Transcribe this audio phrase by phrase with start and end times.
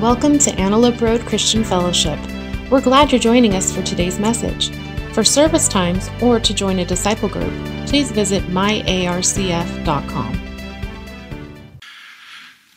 [0.00, 2.18] Welcome to Antelope Road Christian Fellowship.
[2.70, 4.70] We're glad you're joining us for today's message.
[5.12, 7.52] For service times or to join a disciple group,
[7.86, 8.96] please visit myarcf.com.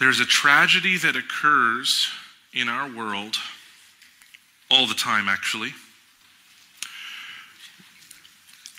[0.02, 2.10] There's a tragedy that occurs
[2.54, 3.38] in our world
[4.70, 5.72] all the time, actually,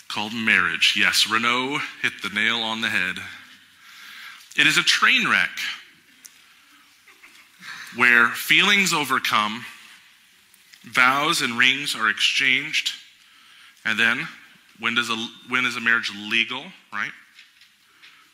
[0.09, 0.97] called marriage.
[0.99, 3.17] Yes, Renault hit the nail on the head.
[4.59, 5.49] It is a train wreck
[7.97, 9.65] where feelings overcome,
[10.85, 12.93] vows and rings are exchanged,
[13.85, 14.27] and then
[14.81, 15.17] when does a,
[15.49, 17.13] when is a marriage legal, right?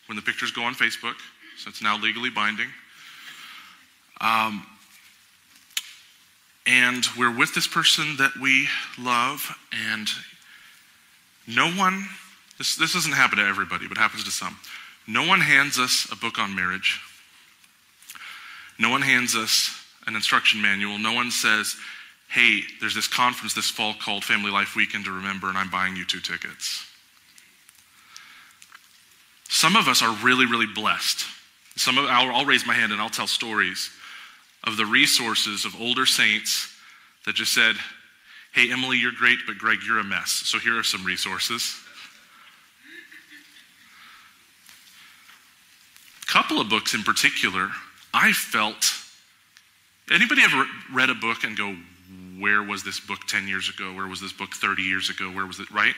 [0.07, 1.15] When the pictures go on Facebook,
[1.59, 2.69] so it's now legally binding.
[4.21, 4.66] Um,
[6.66, 8.69] and we're with this person that we
[8.99, 10.09] love, and
[11.47, 12.07] no one,
[12.59, 14.57] this, this doesn't happen to everybody, but happens to some.
[15.07, 17.01] No one hands us a book on marriage
[18.80, 19.70] no one hands us
[20.07, 20.98] an instruction manual.
[20.98, 21.77] No one says,
[22.29, 25.96] hey, there's this conference this fall called Family Life Weekend to remember, and I'm buying
[25.96, 26.87] you two tickets.
[29.51, 31.27] Some of us are really, really blessed.
[31.77, 33.90] Some of, I'll, I'll raise my hand and I'll tell stories
[34.65, 36.74] of the resources of older saints
[37.27, 37.77] that just said,
[38.55, 40.30] hey, Emily, you're great, but Greg, you're a mess.
[40.30, 41.77] So here are some resources.
[46.23, 47.71] A couple of books in particular
[48.13, 48.93] I felt.
[50.11, 51.77] Anybody ever read a book and go,
[52.39, 53.95] where was this book 10 years ago?
[53.95, 55.30] Where was this book 30 years ago?
[55.30, 55.95] Where was it, right?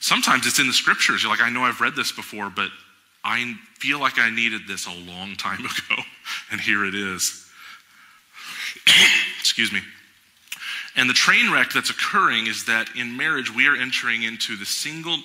[0.00, 1.22] Sometimes it's in the scriptures.
[1.22, 2.70] You're like, I know I've read this before, but
[3.22, 6.02] I feel like I needed this a long time ago,
[6.50, 7.48] and here it is.
[9.40, 9.80] Excuse me.
[10.96, 14.66] And the train wreck that's occurring is that in marriage, we are entering into the
[14.66, 15.18] single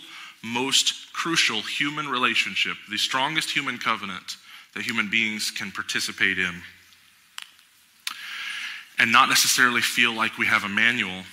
[0.43, 4.37] most crucial human relationship, the strongest human covenant
[4.77, 6.61] that human beings can participate in.
[8.99, 11.23] And not necessarily feel like we have a manual.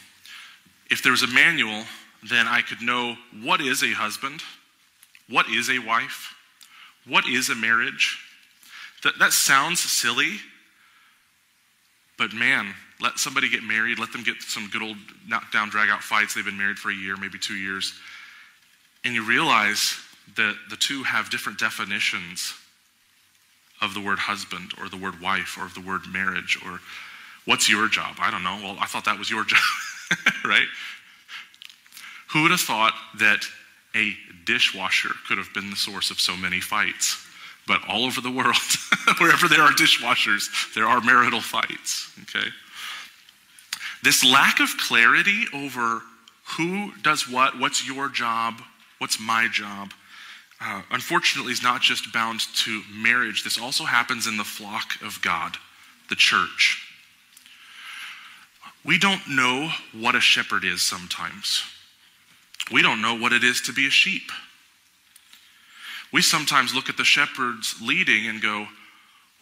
[0.91, 1.85] If there was a manual,
[2.27, 4.41] then I could know what is a husband,
[5.29, 6.35] what is a wife,
[7.07, 8.19] what is a marriage.
[9.03, 10.37] That, that sounds silly,
[12.17, 14.97] but man, let somebody get married, let them get some good old
[15.29, 16.33] knockdown, drag out fights.
[16.33, 17.93] They've been married for a year, maybe two years.
[19.05, 19.99] And you realize
[20.37, 22.55] that the two have different definitions
[23.85, 26.81] of the word husband or the word wife or of the word marriage or
[27.45, 28.17] what's your job?
[28.19, 28.59] I don't know.
[28.63, 29.59] Well, I thought that was your job,
[30.45, 30.67] right?
[32.33, 33.45] Who would have thought that
[33.95, 37.25] a dishwasher could have been the source of so many fights?
[37.67, 38.57] But all over the world,
[39.19, 42.49] wherever there are dishwashers, there are marital fights, okay?
[44.03, 46.03] This lack of clarity over
[46.59, 48.61] who does what, what's your job,
[48.99, 49.93] what's my job,
[50.61, 55.21] uh, unfortunately is not just bound to marriage, this also happens in the flock of
[55.23, 55.57] God,
[56.09, 56.81] the church.
[58.85, 61.63] We don't know what a shepherd is sometimes.
[62.71, 64.31] We don't know what it is to be a sheep.
[66.13, 68.67] We sometimes look at the shepherds leading and go,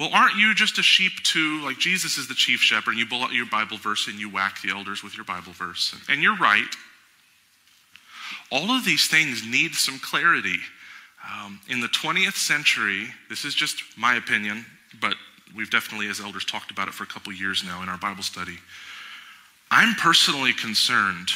[0.00, 1.60] well, aren't you just a sheep too?
[1.62, 4.30] Like Jesus is the chief shepherd, and you pull out your Bible verse and you
[4.30, 5.94] whack the elders with your Bible verse.
[6.08, 6.74] And you're right.
[8.50, 10.58] All of these things need some clarity.
[11.24, 14.64] Um, in the 20th century, this is just my opinion,
[15.00, 15.14] but
[15.54, 18.22] we've definitely, as elders, talked about it for a couple years now in our Bible
[18.22, 18.58] study.
[19.70, 21.30] I'm personally concerned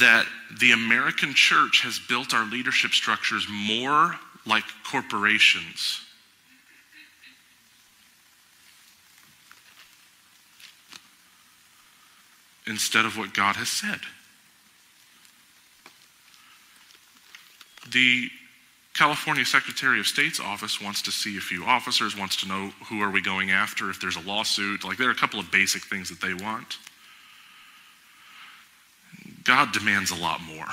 [0.00, 0.26] that
[0.58, 6.00] the American church has built our leadership structures more like corporations.
[12.66, 14.00] Instead of what God has said.
[17.92, 18.30] The
[18.94, 23.02] California Secretary of State's office wants to see a few officers, wants to know who
[23.02, 24.84] are we going after if there's a lawsuit.
[24.84, 26.78] Like there are a couple of basic things that they want.
[29.42, 30.66] God demands a lot more.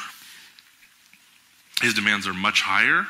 [1.82, 3.08] His demands are much higher.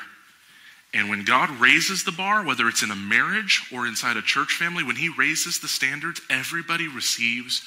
[0.93, 4.53] And when God raises the bar, whether it's in a marriage or inside a church
[4.53, 7.63] family, when He raises the standards, everybody receives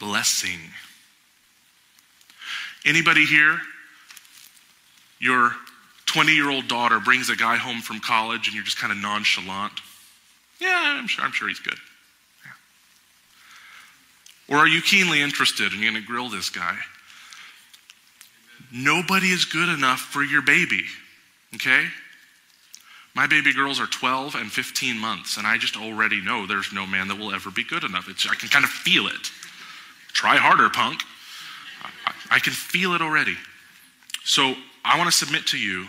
[0.00, 0.58] blessing.
[2.84, 3.60] Anybody here?
[5.20, 5.54] Your
[6.08, 8.98] 20 year old daughter brings a guy home from college and you're just kind of
[8.98, 9.74] nonchalant.
[10.58, 11.76] Yeah, I'm sure, I'm sure he's good.
[14.48, 14.56] Yeah.
[14.56, 16.76] Or are you keenly interested and you're going to grill this guy?
[18.72, 20.84] Nobody is good enough for your baby,
[21.54, 21.84] okay?
[23.14, 26.86] My baby girls are 12 and 15 months, and I just already know there's no
[26.86, 28.08] man that will ever be good enough.
[28.08, 29.30] It's, I can kind of feel it.
[30.12, 31.02] Try harder, punk.
[31.82, 33.36] I, I can feel it already.
[34.24, 35.86] So I want to submit to you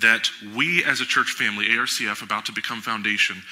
[0.00, 3.42] that we as a church family, ARCF, about to become foundation,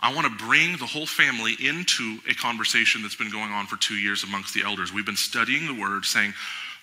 [0.00, 3.76] I want to bring the whole family into a conversation that's been going on for
[3.76, 4.92] two years amongst the elders.
[4.92, 6.34] We've been studying the word, saying,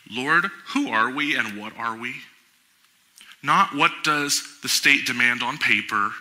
[0.09, 2.15] Lord, who are we and what are we?
[3.43, 6.11] Not what does the state demand on paper,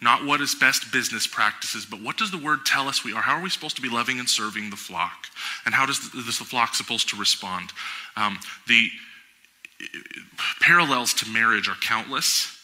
[0.00, 3.20] not what is best business practices, but what does the word tell us we are?
[3.20, 5.26] How are we supposed to be loving and serving the flock?
[5.66, 7.72] And how does the, the flock supposed to respond?
[8.16, 8.88] Um, the
[10.60, 12.56] parallels to marriage are countless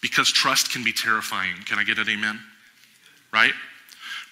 [0.00, 1.54] because trust can be terrifying.
[1.66, 2.38] Can I get an amen?
[3.32, 3.52] Right?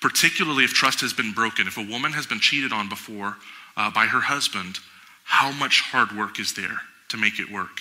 [0.01, 1.67] Particularly if trust has been broken.
[1.67, 3.37] If a woman has been cheated on before
[3.77, 4.79] uh, by her husband,
[5.25, 7.81] how much hard work is there to make it work?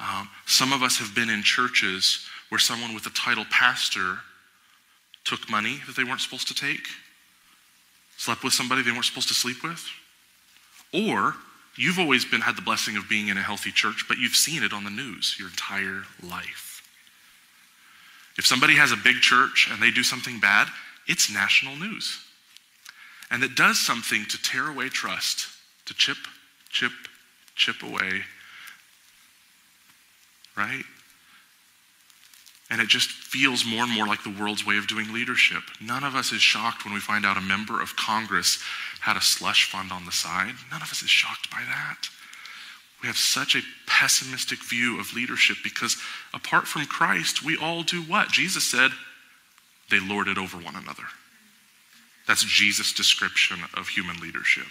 [0.00, 4.18] Um, some of us have been in churches where someone with the title pastor
[5.24, 6.86] took money that they weren't supposed to take,
[8.16, 9.84] slept with somebody they weren't supposed to sleep with,
[10.92, 11.34] or
[11.76, 14.62] you've always been had the blessing of being in a healthy church, but you've seen
[14.62, 16.82] it on the news your entire life.
[18.38, 20.68] If somebody has a big church and they do something bad,
[21.06, 22.18] it's national news.
[23.30, 25.48] And it does something to tear away trust,
[25.86, 26.18] to chip,
[26.68, 26.92] chip,
[27.54, 28.22] chip away.
[30.56, 30.84] Right?
[32.68, 35.62] And it just feels more and more like the world's way of doing leadership.
[35.80, 38.58] None of us is shocked when we find out a member of Congress
[39.00, 40.54] had a slush fund on the side.
[40.70, 42.08] None of us is shocked by that.
[43.02, 45.96] We have such a pessimistic view of leadership because
[46.34, 48.32] apart from Christ, we all do what?
[48.32, 48.90] Jesus said,
[49.90, 51.04] they lord it over one another.
[52.26, 54.66] That's Jesus' description of human leadership.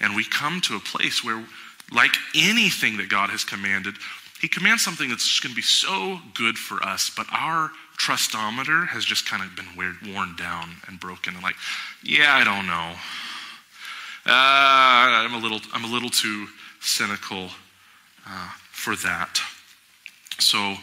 [0.00, 1.44] And we come to a place where,
[1.92, 3.94] like anything that God has commanded,
[4.40, 9.04] he commands something that's going to be so good for us, but our trustometer has
[9.04, 11.34] just kind of been worn down and broken.
[11.34, 11.56] And like,
[12.04, 12.94] yeah, I don't know.
[14.26, 16.46] Uh, I'm a little, I'm a little too
[16.80, 17.48] cynical
[18.26, 19.40] uh, for that.
[20.38, 20.76] So,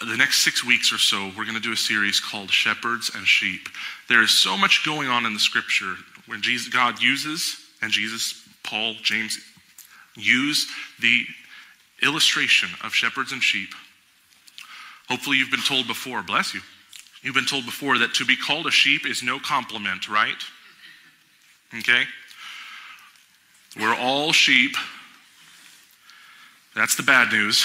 [0.00, 3.26] the next six weeks or so, we're going to do a series called Shepherds and
[3.26, 3.68] Sheep.
[4.08, 5.94] There is so much going on in the Scripture
[6.26, 9.38] when Jesus, God uses, and Jesus, Paul, James
[10.16, 10.66] use
[11.00, 11.24] the
[12.02, 13.70] illustration of shepherds and sheep.
[15.08, 16.60] Hopefully, you've been told before, bless you.
[17.22, 20.42] You've been told before that to be called a sheep is no compliment, right?
[21.78, 22.04] Okay?
[23.78, 24.76] We're all sheep.
[26.74, 27.64] That's the bad news.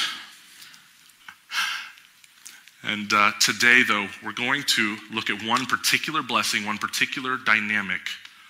[2.84, 8.02] And uh, today, though, we're going to look at one particular blessing, one particular dynamic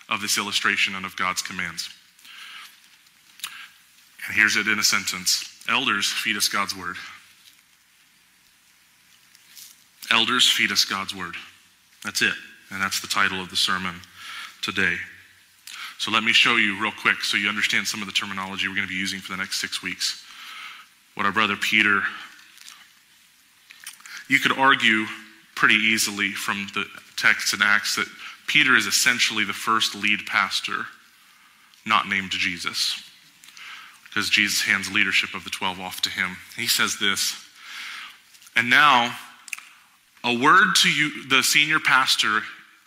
[0.10, 1.90] of this illustration and of God's commands.
[4.28, 6.96] And here's it in a sentence Elders feed us God's word.
[10.12, 11.36] Elders feed us God's word.
[12.04, 12.34] That's it.
[12.72, 13.96] And that's the title of the sermon
[14.62, 14.96] today.
[15.98, 18.76] So let me show you real quick so you understand some of the terminology we're
[18.76, 20.24] going to be using for the next six weeks.
[21.16, 22.02] What our brother Peter,
[24.28, 25.06] you could argue
[25.56, 26.86] pretty easily from the
[27.16, 28.08] text in Acts that
[28.46, 30.86] Peter is essentially the first lead pastor
[31.86, 33.02] not named Jesus
[34.16, 36.38] because Jesus hands leadership of the 12 off to him.
[36.56, 37.36] He says this,
[38.56, 39.14] and now
[40.24, 42.42] a word to you, the senior pastor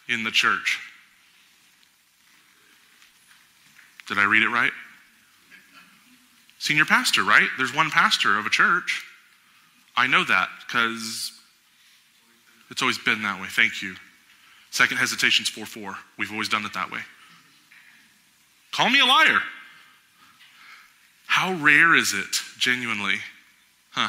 [0.09, 0.81] in the church.
[4.09, 4.73] Did I read it right?
[6.59, 7.49] Senior pastor, right?
[7.59, 9.05] There's one pastor of a church.
[9.99, 11.33] I know that because
[12.71, 13.49] it's always been that way.
[13.51, 13.97] Thank you.
[14.71, 15.95] Second hesitation's 4 4.
[16.19, 17.01] We've always done it that way.
[18.73, 19.41] Call me a liar.
[21.39, 23.15] How rare is it, genuinely?
[23.93, 24.09] Huh.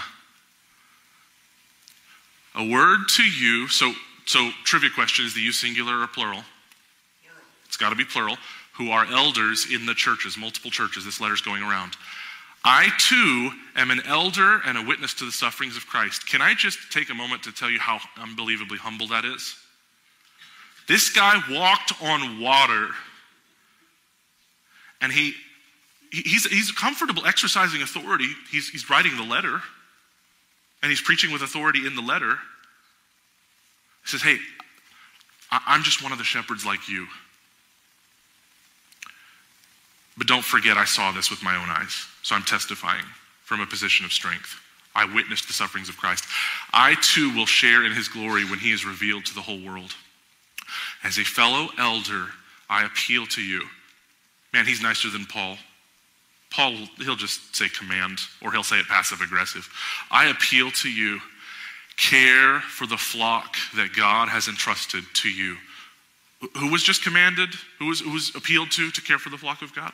[2.55, 3.93] A word to you, so
[4.25, 6.41] so trivia question is the you singular or plural?
[7.21, 7.43] plural.
[7.67, 8.35] It's got to be plural.
[8.77, 11.05] Who are elders in the churches, multiple churches.
[11.05, 11.93] This letter's going around.
[12.63, 16.27] I too am an elder and a witness to the sufferings of Christ.
[16.27, 19.55] Can I just take a moment to tell you how unbelievably humble that is?
[20.87, 22.87] This guy walked on water
[24.99, 25.35] and he
[26.11, 28.29] he's, he's comfortable exercising authority.
[28.51, 29.61] He's, he's writing the letter,
[30.81, 32.37] and he's preaching with authority in the letter.
[34.03, 34.37] He says, Hey,
[35.51, 37.07] I'm just one of the shepherds like you.
[40.17, 42.05] But don't forget, I saw this with my own eyes.
[42.23, 43.05] So I'm testifying
[43.45, 44.59] from a position of strength.
[44.93, 46.25] I witnessed the sufferings of Christ.
[46.73, 49.95] I too will share in his glory when he is revealed to the whole world.
[51.03, 52.27] As a fellow elder,
[52.69, 53.63] I appeal to you.
[54.53, 55.57] Man, he's nicer than Paul.
[56.51, 59.69] Paul, he'll just say command, or he'll say it passive aggressive.
[60.09, 61.19] I appeal to you,
[61.97, 65.57] care for the flock that God has entrusted to you.
[66.57, 67.49] Who was just commanded?
[67.77, 69.93] Who was, who was appealed to to care for the flock of God?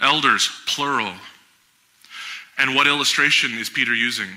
[0.00, 0.24] Elders.
[0.24, 1.12] Elders, plural.
[2.56, 4.28] And what illustration is Peter using?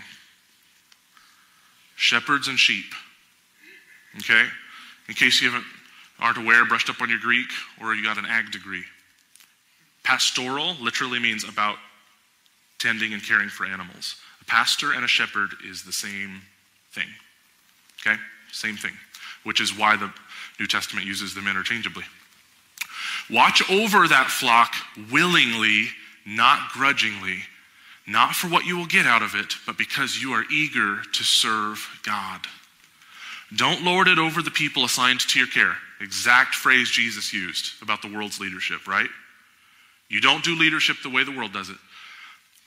[2.04, 2.94] shepherds and sheep.
[4.18, 4.46] Okay?
[5.08, 5.66] In case you haven't
[6.20, 7.48] aren't aware, brushed up on your Greek,
[7.82, 8.84] or you got an ag degree.
[10.04, 11.78] Pastoral literally means about
[12.80, 14.16] tending and caring for animals.
[14.42, 16.42] A pastor and a shepherd is the same
[16.92, 17.08] thing.
[18.06, 18.20] Okay?
[18.52, 18.92] Same thing.
[19.44, 20.12] Which is why the
[20.60, 22.04] New Testament uses them interchangeably.
[23.30, 24.74] Watch over that flock
[25.12, 25.88] willingly,
[26.26, 27.40] not grudgingly,
[28.06, 31.24] not for what you will get out of it, but because you are eager to
[31.24, 32.42] serve God.
[33.56, 35.76] Don't lord it over the people assigned to your care.
[36.02, 39.10] Exact phrase Jesus used about the world's leadership, right?
[40.14, 41.78] You don't do leadership the way the world does it,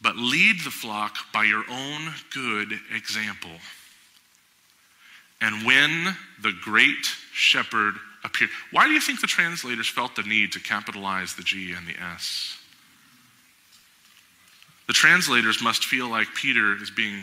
[0.03, 3.53] but lead the flock by your own good example.
[5.41, 10.51] And when the great shepherd appeared, why do you think the translators felt the need
[10.53, 12.59] to capitalize the G and the S?
[14.89, 17.23] The translators must feel like Peter is being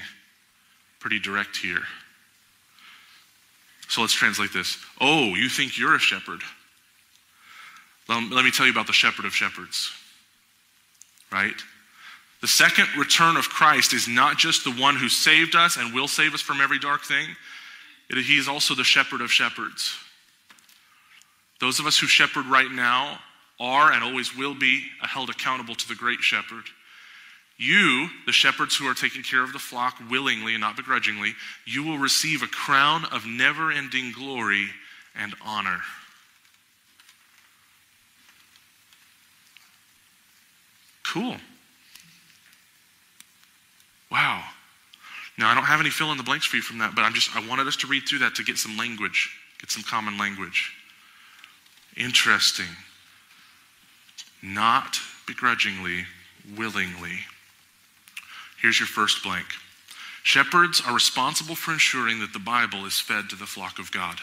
[1.01, 1.83] pretty direct here.
[3.89, 4.77] So let's translate this.
[5.01, 6.39] Oh, you think you're a shepherd?
[8.07, 9.91] Let me tell you about the shepherd of shepherds.
[11.33, 11.55] Right?
[12.41, 16.07] The second return of Christ is not just the one who saved us and will
[16.07, 17.27] save us from every dark thing,
[18.09, 19.97] he is also the shepherd of shepherds.
[21.59, 23.17] Those of us who shepherd right now
[23.59, 26.65] are and always will be uh, held accountable to the great shepherd.
[27.57, 31.33] You, the shepherds who are taking care of the flock willingly and not begrudgingly,
[31.65, 34.67] you will receive a crown of never ending glory
[35.15, 35.81] and honor.
[41.13, 41.35] Cool.
[44.11, 44.43] Wow.
[45.37, 47.13] Now, I don't have any fill in the blanks for you from that, but I'm
[47.13, 49.29] just, I wanted us to read through that to get some language,
[49.59, 50.73] get some common language.
[51.95, 52.65] Interesting.
[54.41, 56.05] Not begrudgingly,
[56.57, 57.19] willingly.
[58.59, 59.45] Here's your first blank
[60.23, 64.17] Shepherds are responsible for ensuring that the Bible is fed to the flock of God.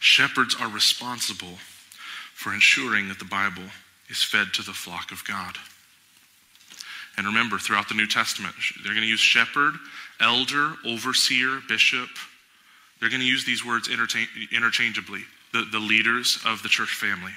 [0.00, 1.58] Shepherds are responsible
[2.32, 3.64] for ensuring that the Bible
[4.08, 5.56] is fed to the flock of God.
[7.16, 9.74] And remember, throughout the New Testament, they're going to use shepherd,
[10.20, 12.08] elder, overseer, bishop.
[13.00, 17.32] They're going to use these words interchangeably, the, the leaders of the church family.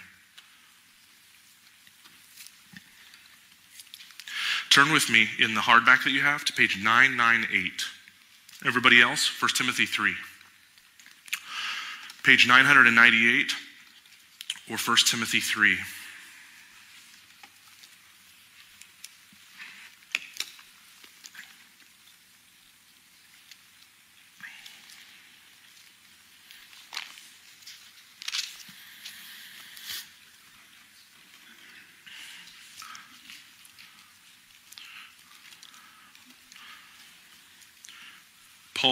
[4.69, 7.71] Turn with me in the hardback that you have to page 998.
[8.65, 10.13] Everybody else, 1 Timothy 3.
[12.23, 13.51] Page 998
[14.69, 15.75] or 1 Timothy 3.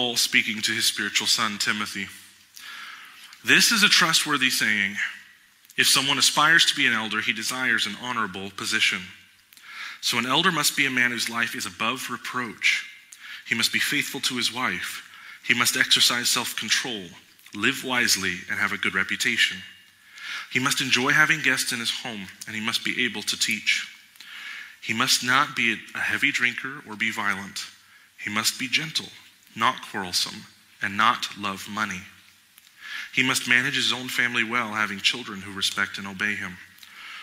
[0.00, 2.06] Paul speaking to his spiritual son, Timothy.
[3.44, 4.96] This is a trustworthy saying.
[5.76, 9.02] If someone aspires to be an elder, he desires an honorable position.
[10.00, 12.88] So an elder must be a man whose life is above reproach.
[13.46, 15.06] He must be faithful to his wife.
[15.46, 17.04] He must exercise self control,
[17.54, 19.58] live wisely, and have a good reputation.
[20.50, 23.86] He must enjoy having guests in his home, and he must be able to teach.
[24.80, 27.60] He must not be a heavy drinker or be violent.
[28.16, 29.10] He must be gentle
[29.56, 30.44] not quarrelsome,
[30.82, 32.00] and not love money.
[33.12, 36.56] He must manage his own family well, having children who respect and obey him.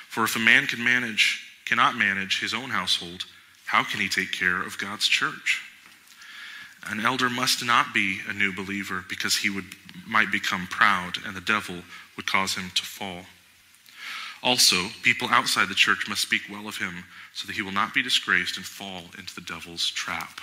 [0.10, 3.26] For if a man can manage, cannot manage his own household,
[3.66, 5.64] how can he take care of God's church?
[6.90, 9.66] An elder must not be a new believer because he would,
[10.06, 11.76] might become proud and the devil
[12.16, 13.26] would cause him to fall.
[14.44, 17.04] Also, people outside the church must speak well of him
[17.34, 20.40] so that he will not be disgraced and fall into the devil's trap.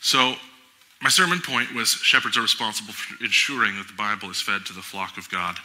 [0.00, 0.34] So,
[1.00, 4.72] my sermon point was shepherds are responsible for ensuring that the Bible is fed to
[4.72, 5.58] the flock of God.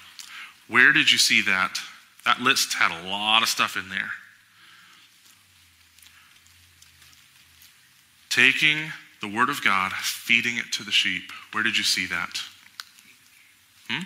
[0.67, 1.77] Where did you see that?
[2.25, 4.11] That list had a lot of stuff in there.
[8.29, 8.77] Taking
[9.21, 11.31] the Word of God, feeding it to the sheep.
[11.51, 12.39] Where did you see that?
[13.89, 14.03] Hmm?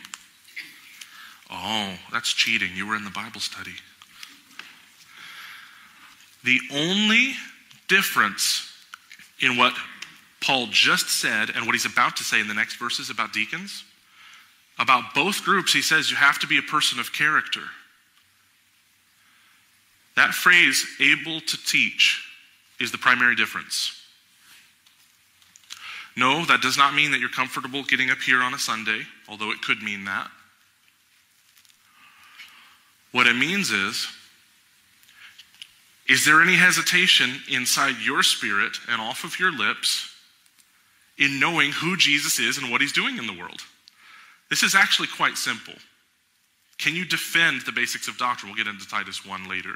[1.49, 2.69] Oh, that's cheating.
[2.75, 3.75] You were in the Bible study.
[6.43, 7.33] The only
[7.87, 8.71] difference
[9.39, 9.73] in what
[10.41, 13.83] Paul just said and what he's about to say in the next verses about deacons,
[14.79, 17.63] about both groups, he says you have to be a person of character.
[20.15, 22.23] That phrase, able to teach,
[22.79, 24.01] is the primary difference.
[26.15, 29.51] No, that does not mean that you're comfortable getting up here on a Sunday, although
[29.51, 30.29] it could mean that.
[33.11, 34.07] What it means is
[36.07, 40.06] Is there any hesitation inside your spirit and off of your lips
[41.17, 43.61] in knowing who Jesus is and what he's doing in the world?
[44.49, 45.73] This is actually quite simple.
[46.77, 48.51] Can you defend the basics of doctrine?
[48.51, 49.73] We'll get into Titus 1 later.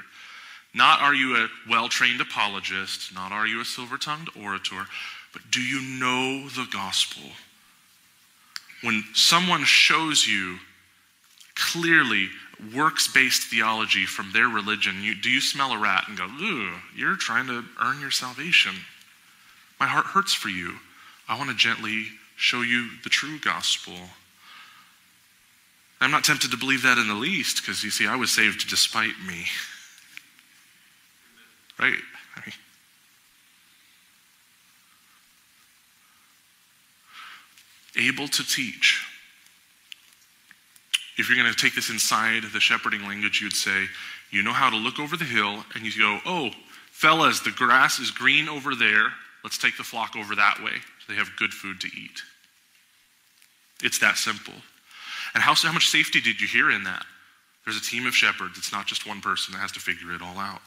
[0.74, 4.86] Not are you a well trained apologist, not are you a silver tongued orator,
[5.34, 7.30] but do you know the gospel?
[8.82, 10.58] When someone shows you
[11.56, 12.30] clearly
[12.76, 16.72] works based theology from their religion, you, do you smell a rat and go, Ooh,
[16.96, 18.76] you're trying to earn your salvation?
[19.80, 20.76] My heart hurts for you.
[21.32, 23.94] I want to gently show you the true gospel.
[26.02, 28.70] I'm not tempted to believe that in the least because you see, I was saved
[28.70, 29.46] despite me.
[31.80, 31.94] Right?
[37.98, 39.08] Able to teach.
[41.18, 43.86] If you're going to take this inside the shepherding language, you'd say,
[44.32, 46.50] you know how to look over the hill and you go, oh,
[46.92, 49.14] fellas, the grass is green over there.
[49.46, 50.74] Let's take the flock over that way.
[51.06, 52.22] So they have good food to eat.
[53.84, 54.54] It's that simple.
[55.34, 57.06] And how, how much safety did you hear in that?
[57.66, 58.58] There's a team of shepherds.
[58.58, 60.62] It's not just one person that has to figure it all out.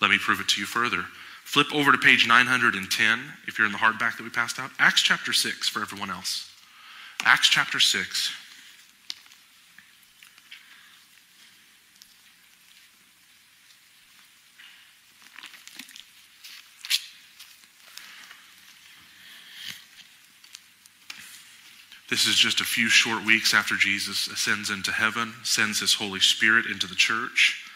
[0.00, 1.04] Let me prove it to you further.
[1.44, 4.70] Flip over to page 910 if you're in the hardback that we passed out.
[4.78, 6.50] Acts chapter 6 for everyone else.
[7.24, 8.32] Acts chapter 6.
[22.14, 26.20] This is just a few short weeks after Jesus ascends into heaven, sends his Holy
[26.20, 27.68] Spirit into the church.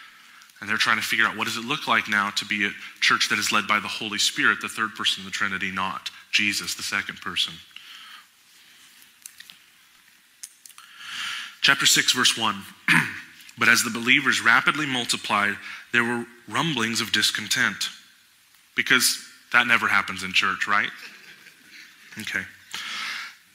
[0.60, 2.70] And they're trying to figure out what does it look like now to be a
[3.00, 6.10] church that is led by the Holy Spirit, the third person of the Trinity, not
[6.30, 7.52] Jesus, the second person.
[11.60, 12.62] Chapter 6, verse 1.
[13.58, 15.56] but as the believers rapidly multiplied,
[15.92, 17.88] there were rumblings of discontent.
[18.76, 19.18] Because
[19.52, 20.90] that never happens in church, right?
[22.20, 22.44] Okay.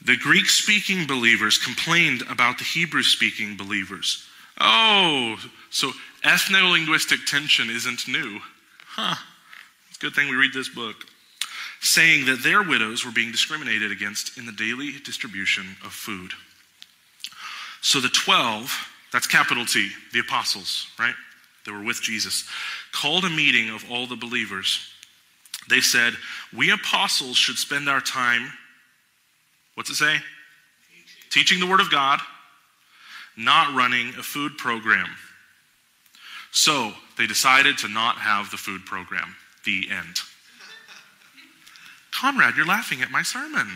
[0.04, 4.24] The Greek speaking believers complained about the Hebrew speaking believers.
[4.60, 5.36] Oh,
[5.70, 8.40] so ethno linguistic tension isn't new.
[8.86, 9.16] Huh.
[9.88, 10.96] It's a good thing we read this book.
[11.80, 16.32] Saying that their widows were being discriminated against in the daily distribution of food.
[17.80, 18.72] So the 12,
[19.12, 21.14] that's capital T, the apostles, right?
[21.64, 22.48] That were with Jesus,
[22.92, 24.88] called a meeting of all the believers.
[25.68, 26.14] They said,
[26.56, 28.50] We apostles should spend our time,
[29.74, 30.16] what's it say?
[31.30, 32.20] Teaching, the Word of God,
[33.36, 35.08] not running a food program.
[36.52, 39.34] So they decided to not have the food program.
[39.64, 40.20] The end.
[42.12, 43.68] Conrad, you're laughing at my sermon.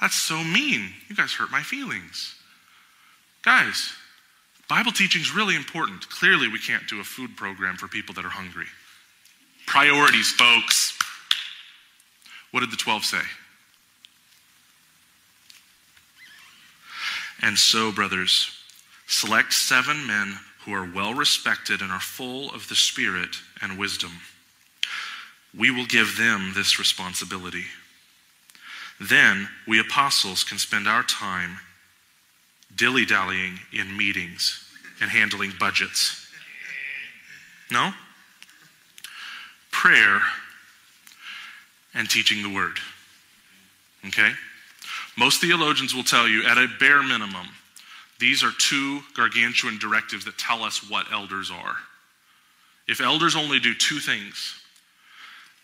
[0.00, 0.90] That's so mean.
[1.08, 2.34] You guys hurt my feelings.
[3.42, 3.92] Guys,
[4.68, 6.08] Bible teaching is really important.
[6.08, 8.66] Clearly, we can't do a food program for people that are hungry.
[9.66, 10.98] Priorities, folks.
[12.50, 13.22] What did the 12 say?
[17.42, 18.50] And so, brothers,
[19.06, 24.12] select seven men who are well respected and are full of the Spirit and wisdom.
[25.56, 27.64] We will give them this responsibility.
[29.00, 31.58] Then we apostles can spend our time
[32.76, 34.62] dilly dallying in meetings
[35.00, 36.28] and handling budgets.
[37.70, 37.92] No?
[39.70, 40.20] Prayer
[41.94, 42.78] and teaching the word.
[44.06, 44.30] Okay?
[45.16, 47.46] Most theologians will tell you, at a bare minimum,
[48.18, 51.76] these are two gargantuan directives that tell us what elders are.
[52.86, 54.60] If elders only do two things,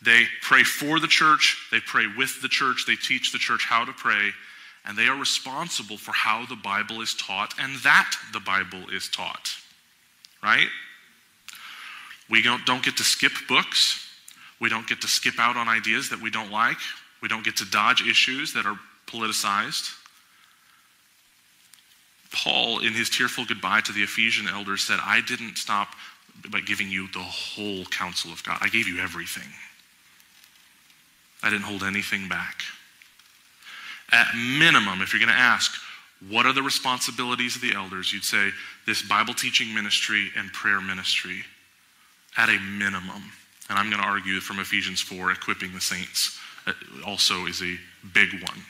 [0.02, 3.84] they pray for the church, they pray with the church, they teach the church how
[3.84, 4.30] to pray,
[4.84, 9.08] and they are responsible for how the Bible is taught and that the Bible is
[9.08, 9.50] taught.
[10.42, 10.68] Right?
[12.30, 14.06] We don't, don't get to skip books.
[14.60, 16.78] We don't get to skip out on ideas that we don't like.
[17.20, 19.94] We don't get to dodge issues that are politicized.
[22.32, 25.94] Paul, in his tearful goodbye to the Ephesian elders, said, I didn't stop
[26.50, 28.58] by giving you the whole counsel of God.
[28.60, 29.48] I gave you everything.
[31.42, 32.62] I didn't hold anything back.
[34.12, 35.72] At minimum, if you're going to ask,
[36.28, 38.12] what are the responsibilities of the elders?
[38.12, 38.50] You'd say
[38.86, 41.44] this Bible teaching ministry and prayer ministry
[42.36, 43.32] at a minimum.
[43.68, 46.72] And I'm going to argue from Ephesians 4, equipping the saints uh,
[47.04, 47.78] also is a
[48.14, 48.60] big one,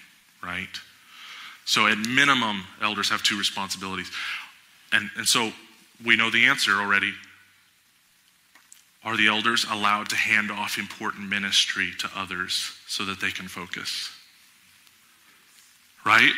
[0.46, 0.68] right?
[1.64, 4.10] So at minimum, elders have two responsibilities.
[4.92, 5.52] And, and so
[6.04, 7.12] we know the answer already.
[9.04, 13.48] Are the elders allowed to hand off important ministry to others so that they can
[13.48, 14.10] focus?
[16.04, 16.32] Right?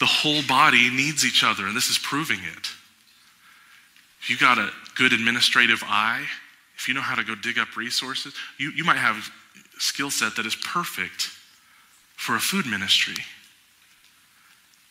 [0.00, 2.66] The whole body needs each other, and this is proving it.
[4.20, 6.24] if you got a good administrative eye,
[6.76, 10.10] if you know how to go dig up resources, you, you might have a skill
[10.10, 11.30] set that is perfect
[12.18, 13.14] for a food ministry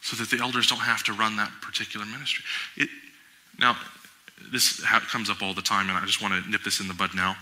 [0.02, 2.44] so that the elders don't have to run that particular ministry.
[2.78, 2.90] It,
[3.60, 3.76] now,
[4.52, 6.94] this comes up all the time, and I just want to nip this in the
[6.94, 7.36] bud now.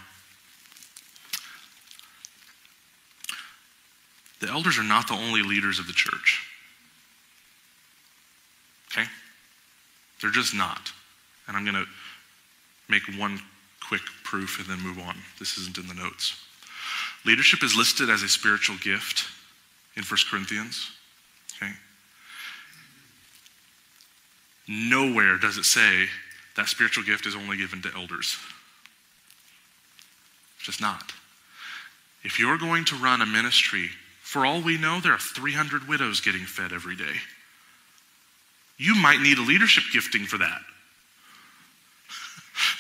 [4.39, 6.43] The elders are not the only leaders of the church.
[8.91, 9.07] Okay?
[10.19, 10.91] They're just not.
[11.47, 11.85] And I'm going to
[12.89, 13.39] make one
[13.87, 15.15] quick proof and then move on.
[15.37, 16.41] This isn't in the notes.
[17.23, 19.25] Leadership is listed as a spiritual gift
[19.95, 20.91] in 1 Corinthians.
[21.55, 21.71] Okay?
[24.67, 26.07] Nowhere does it say
[26.55, 28.37] that spiritual gift is only given to elders.
[30.57, 31.13] It's just not.
[32.23, 33.89] If you're going to run a ministry,
[34.21, 37.13] for all we know, there are 300 widows getting fed every day.
[38.77, 40.61] You might need a leadership gifting for that.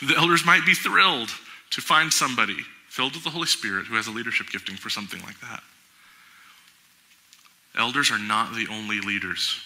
[0.07, 1.29] the elders might be thrilled
[1.71, 2.57] to find somebody
[2.89, 5.61] filled with the Holy Spirit who has a leadership gifting for something like that.
[7.77, 9.59] Elders are not the only leaders.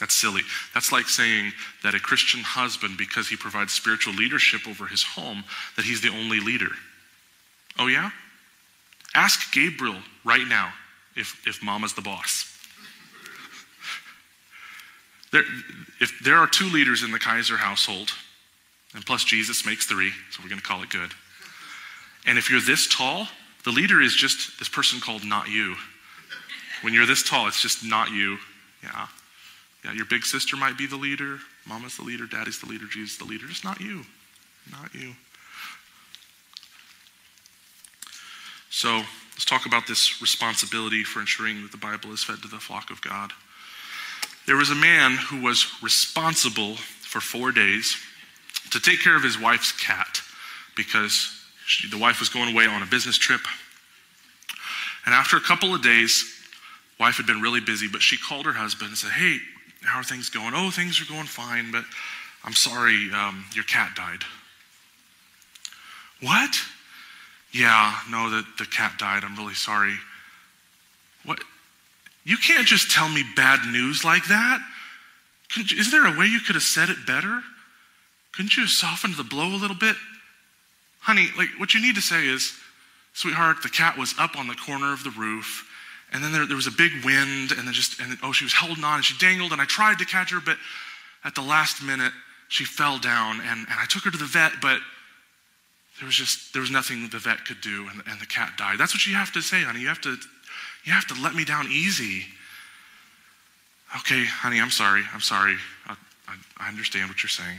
[0.00, 0.42] That's silly.
[0.72, 5.44] That's like saying that a Christian husband, because he provides spiritual leadership over his home,
[5.76, 6.70] that he's the only leader.
[7.78, 8.10] Oh, yeah?
[9.14, 10.72] Ask Gabriel right now
[11.16, 12.46] if, if mama's the boss.
[15.32, 15.44] There,
[16.00, 18.10] if there are two leaders in the Kaiser household,
[18.94, 21.12] and plus Jesus makes three, so we're going to call it good.
[22.26, 23.28] And if you're this tall,
[23.64, 25.76] the leader is just this person called not you.
[26.82, 28.38] When you're this tall, it's just not you.
[28.82, 29.06] Yeah.
[29.84, 33.16] Yeah, your big sister might be the leader, mama's the leader, daddy's the leader, Jesus
[33.16, 33.46] the leader.
[33.48, 34.04] It's not you.
[34.70, 35.14] Not you.
[38.68, 42.58] So let's talk about this responsibility for ensuring that the Bible is fed to the
[42.58, 43.32] flock of God.
[44.46, 47.96] There was a man who was responsible for four days
[48.70, 50.20] to take care of his wife's cat
[50.76, 53.40] because she, the wife was going away on a business trip.
[55.06, 56.39] And after a couple of days,
[57.00, 59.38] wife had been really busy, but she called her husband and said, Hey,
[59.82, 60.52] how are things going?
[60.54, 61.84] Oh, things are going fine, but
[62.44, 64.20] I'm sorry, um, your cat died.
[66.20, 66.54] What?
[67.52, 69.24] Yeah, no, the, the cat died.
[69.24, 69.94] I'm really sorry.
[71.24, 71.40] What?
[72.24, 74.60] You can't just tell me bad news like that.
[75.56, 77.42] Is there a way you could have said it better?
[78.32, 79.96] Couldn't you have softened the blow a little bit?
[81.00, 82.52] Honey, like what you need to say is,
[83.14, 85.66] sweetheart, the cat was up on the corner of the roof,
[86.12, 88.52] and then there, there was a big wind, and then just, and oh, she was
[88.52, 90.56] holding on, and she dangled, and I tried to catch her, but
[91.24, 92.12] at the last minute,
[92.48, 94.80] she fell down, and, and I took her to the vet, but
[95.98, 98.78] there was just, there was nothing the vet could do, and, and the cat died.
[98.78, 99.80] That's what you have to say, honey.
[99.80, 100.16] You have to
[100.84, 102.24] you have to let me down easy.
[103.98, 105.02] Okay, honey, I'm sorry.
[105.12, 105.56] I'm sorry.
[105.86, 105.96] I,
[106.28, 107.58] I, I understand what you're saying.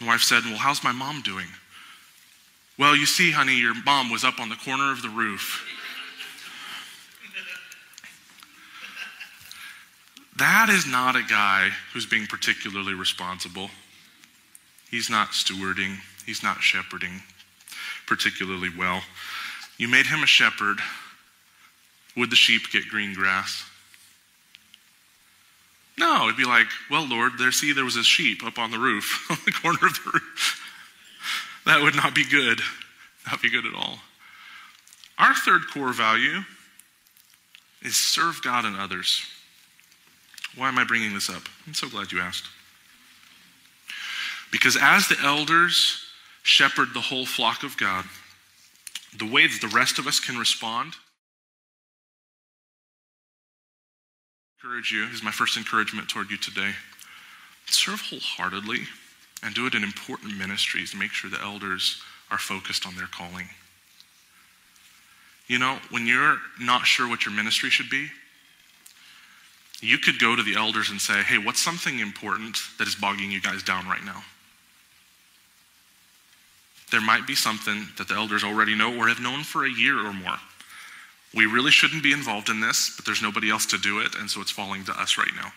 [0.00, 1.46] The wife said, Well, how's my mom doing?
[2.78, 5.66] Well, you see, honey, your mom was up on the corner of the roof.
[10.38, 13.70] That is not a guy who's being particularly responsible.
[14.90, 17.22] He's not stewarding, he's not shepherding
[18.06, 19.02] particularly well.
[19.76, 20.78] You made him a shepherd
[22.16, 23.64] would the sheep get green grass?
[25.98, 28.78] No, it'd be like, well, Lord, there, see, there was a sheep up on the
[28.78, 30.64] roof, on the corner of the roof.
[31.66, 32.60] That would not be good.
[33.26, 33.98] Not be good at all.
[35.18, 36.40] Our third core value
[37.82, 39.22] is serve God and others.
[40.58, 41.42] Why am I bringing this up?
[41.66, 42.44] I'm so glad you asked.
[44.50, 46.02] Because as the elders
[46.42, 48.04] shepherd the whole flock of God,
[49.16, 50.94] the way that the rest of us can respond
[54.62, 56.72] encourage you, is my first encouragement toward you today.
[57.66, 58.80] Serve wholeheartedly
[59.42, 63.06] and do it in important ministries to make sure the elders are focused on their
[63.06, 63.46] calling.
[65.46, 68.08] You know, when you're not sure what your ministry should be,
[69.80, 73.30] you could go to the elders and say, hey, what's something important that is bogging
[73.30, 74.22] you guys down right now?
[76.90, 79.98] There might be something that the elders already know or have known for a year
[79.98, 80.38] or more
[81.34, 84.30] we really shouldn't be involved in this, but there's nobody else to do it, and
[84.30, 85.52] so it's falling to us right now.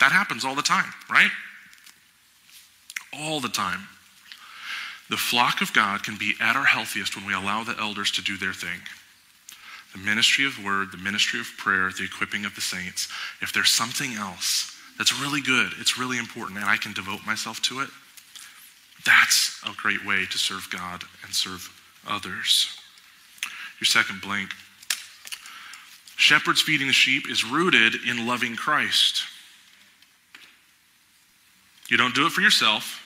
[0.00, 1.30] That happens all the time, right?
[3.12, 3.86] All the time.
[5.08, 8.22] The flock of God can be at our healthiest when we allow the elders to
[8.22, 8.80] do their thing.
[9.96, 13.08] The ministry of word, the ministry of prayer, the equipping of the saints.
[13.40, 17.62] If there's something else that's really good, it's really important, and I can devote myself
[17.62, 17.88] to it,
[19.06, 21.70] that's a great way to serve God and serve
[22.06, 22.76] others
[23.80, 24.50] your second blank.
[26.16, 29.22] Shepherds feeding the sheep is rooted in loving Christ.
[31.88, 33.02] You don't do it for yourself.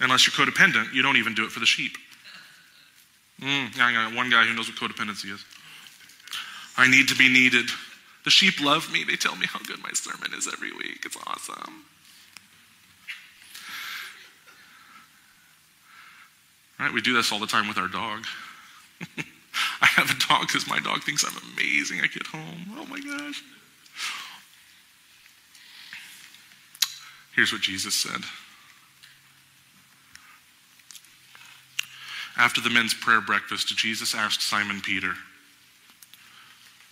[0.00, 1.96] Unless you're codependent, you don't even do it for the sheep.
[3.40, 5.44] Mm, I got one guy who knows what codependency is.
[6.76, 7.66] I need to be needed.
[8.24, 9.04] The sheep love me.
[9.04, 11.02] They tell me how good my sermon is every week.
[11.04, 11.84] It's awesome.
[16.78, 16.92] Right?
[16.92, 18.24] We do this all the time with our dog.
[19.80, 22.00] I have a dog because my dog thinks I'm amazing.
[22.00, 22.66] I get home.
[22.76, 23.42] Oh my gosh.
[27.34, 28.22] Here's what Jesus said.
[32.36, 35.14] After the men's prayer breakfast, Jesus asked Simon Peter.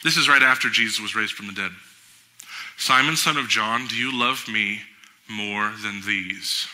[0.03, 1.71] This is right after Jesus was raised from the dead.
[2.77, 4.81] Simon, son of John, do you love me
[5.29, 6.67] more than these?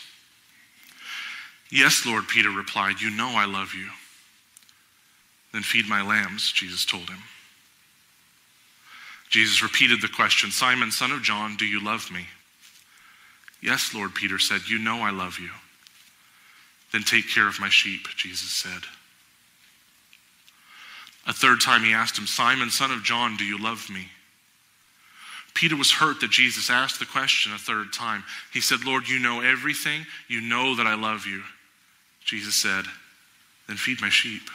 [1.71, 3.89] Yes, Lord, Peter replied, You know I love you.
[5.53, 7.19] Then feed my lambs, Jesus told him.
[9.29, 12.25] Jesus repeated the question Simon, son of John, do you love me?
[13.61, 15.51] Yes, Lord, Peter said, You know I love you.
[16.91, 18.81] Then take care of my sheep, Jesus said.
[21.29, 24.07] A third time he asked him, Simon, son of John, do you love me?
[25.53, 28.23] Peter was hurt that Jesus asked the question a third time.
[28.51, 30.07] He said, Lord, you know everything.
[30.27, 31.43] You know that I love you.
[32.25, 32.85] Jesus said,
[33.67, 34.49] Then feed my sheep.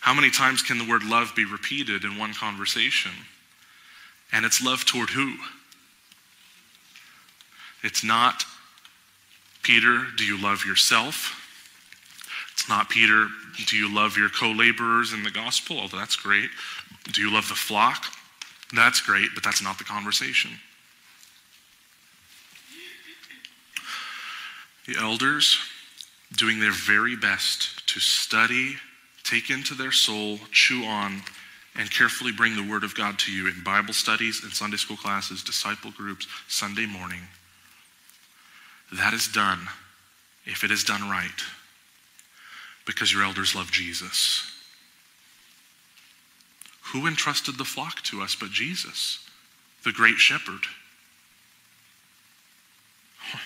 [0.00, 3.12] How many times can the word love be repeated in one conversation?
[4.32, 5.34] And it's love toward who?
[7.84, 8.44] It's not,
[9.62, 11.45] Peter, do you love yourself?
[12.56, 13.28] It's not, Peter,
[13.66, 15.78] do you love your co laborers in the gospel?
[15.78, 16.48] Although that's great.
[17.12, 18.06] Do you love the flock?
[18.74, 20.52] That's great, but that's not the conversation.
[24.86, 25.58] The elders
[26.34, 28.76] doing their very best to study,
[29.22, 31.20] take into their soul, chew on,
[31.74, 34.96] and carefully bring the Word of God to you in Bible studies and Sunday school
[34.96, 37.20] classes, disciple groups, Sunday morning.
[38.94, 39.68] That is done
[40.46, 41.42] if it is done right
[42.86, 44.50] because your elders love Jesus.
[46.92, 49.28] Who entrusted the flock to us but Jesus,
[49.84, 50.62] the great shepherd?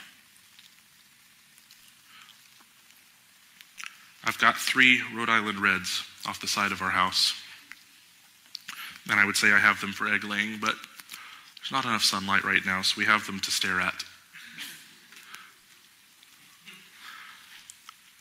[4.24, 7.34] I've got three Rhode Island Reds off the side of our house.
[9.10, 10.74] And I would say I have them for egg laying, but
[11.56, 14.04] there's not enough sunlight right now, so we have them to stare at.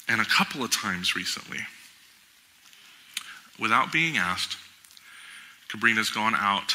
[0.10, 1.60] And a couple of times recently,
[3.60, 4.58] without being asked,
[5.72, 6.74] Cabrina's gone out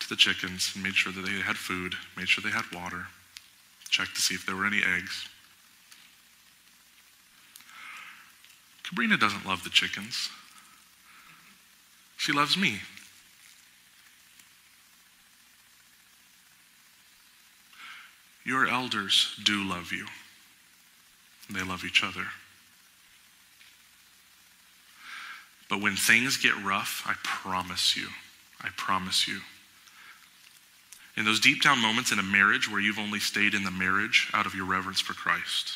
[0.00, 3.08] to the chickens and made sure that they had food, made sure they had water,
[3.90, 5.28] checked to see if there were any eggs.
[8.84, 10.30] Cabrina doesn't love the chickens.
[12.16, 12.80] She loves me.
[18.46, 20.06] Your elders do love you.
[21.50, 22.26] They love each other.
[25.68, 28.08] But when things get rough, I promise you,
[28.60, 29.40] I promise you,
[31.16, 34.30] in those deep down moments in a marriage where you've only stayed in the marriage
[34.34, 35.72] out of your reverence for Christ,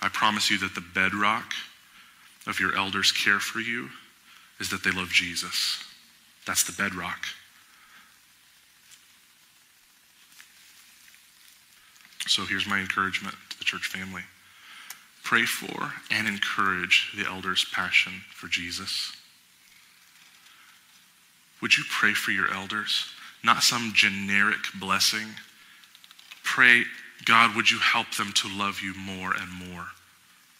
[0.00, 1.54] I promise you that the bedrock
[2.46, 3.88] of your elders' care for you
[4.60, 5.82] is that they love Jesus.
[6.46, 7.24] That's the bedrock.
[12.26, 14.22] So here's my encouragement to the church family
[15.22, 19.12] pray for and encourage the elders' passion for Jesus.
[21.62, 23.06] Would you pray for your elders?
[23.42, 25.26] Not some generic blessing.
[26.42, 26.84] Pray,
[27.24, 29.86] God, would you help them to love you more and more?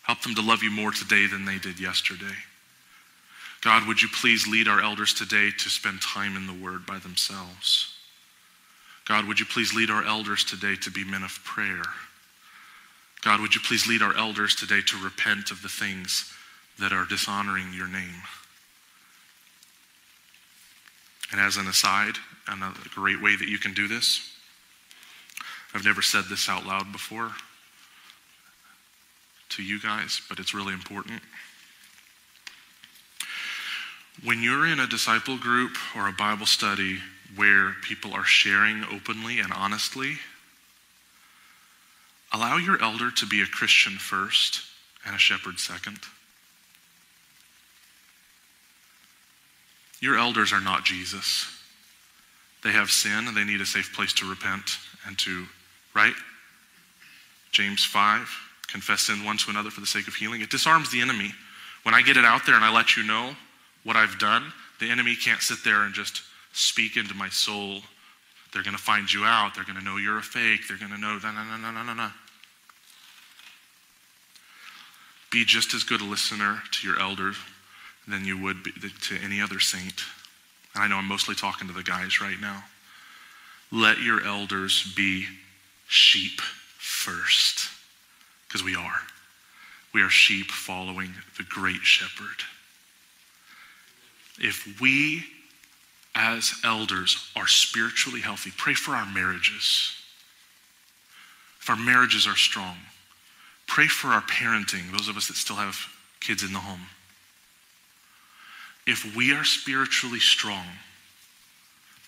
[0.02, 2.34] Help them to love you more today than they did yesterday.
[3.60, 6.98] God, would you please lead our elders today to spend time in the Word by
[6.98, 7.93] themselves?
[9.06, 11.82] God, would you please lead our elders today to be men of prayer?
[13.22, 16.32] God, would you please lead our elders today to repent of the things
[16.78, 18.22] that are dishonoring your name?
[21.32, 22.16] And as an aside,
[22.48, 24.30] another great way that you can do this,
[25.74, 27.32] I've never said this out loud before
[29.50, 31.20] to you guys, but it's really important.
[34.22, 36.98] When you're in a disciple group or a Bible study
[37.36, 40.18] where people are sharing openly and honestly,
[42.32, 44.60] allow your elder to be a Christian first
[45.06, 45.98] and a shepherd second.
[50.00, 51.46] Your elders are not Jesus.
[52.62, 55.46] They have sin and they need a safe place to repent and to,
[55.94, 56.14] right?
[57.52, 58.28] James 5,
[58.66, 60.40] confess sin one to another for the sake of healing.
[60.40, 61.32] It disarms the enemy.
[61.84, 63.36] When I get it out there and I let you know
[63.84, 66.22] what I've done, the enemy can't sit there and just
[66.54, 67.80] speak into my soul.
[68.52, 69.54] They're going to find you out.
[69.54, 70.68] They're going to know you're a fake.
[70.68, 72.10] They're going to know, no, no, no, no, no, no.
[75.30, 77.36] Be just as good a listener to your elders
[78.06, 80.04] than you would be to any other saint.
[80.74, 82.62] And I know I'm mostly talking to the guys right now.
[83.72, 85.26] Let your elders be
[85.88, 87.68] sheep first,
[88.46, 89.00] because we are.
[89.92, 92.44] We are sheep following the great shepherd.
[94.38, 95.24] If we
[96.14, 99.92] as elders are spiritually healthy, pray for our marriages.
[101.60, 102.76] If our marriages are strong,
[103.66, 105.76] pray for our parenting, those of us that still have
[106.20, 106.86] kids in the home.
[108.86, 110.66] If we are spiritually strong,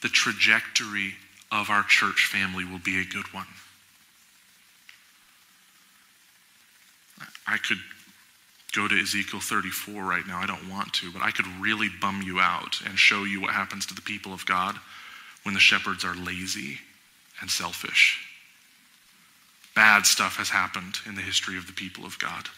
[0.02, 1.14] the trajectory
[1.50, 3.46] of our church family will be a good one.
[7.46, 7.78] I could
[8.76, 10.38] go to Ezekiel 34 right now.
[10.38, 13.54] I don't want to, but I could really bum you out and show you what
[13.54, 14.76] happens to the people of God
[15.44, 16.78] when the shepherds are lazy
[17.40, 18.22] and selfish.
[19.74, 22.48] Bad stuff has happened in the history of the people of God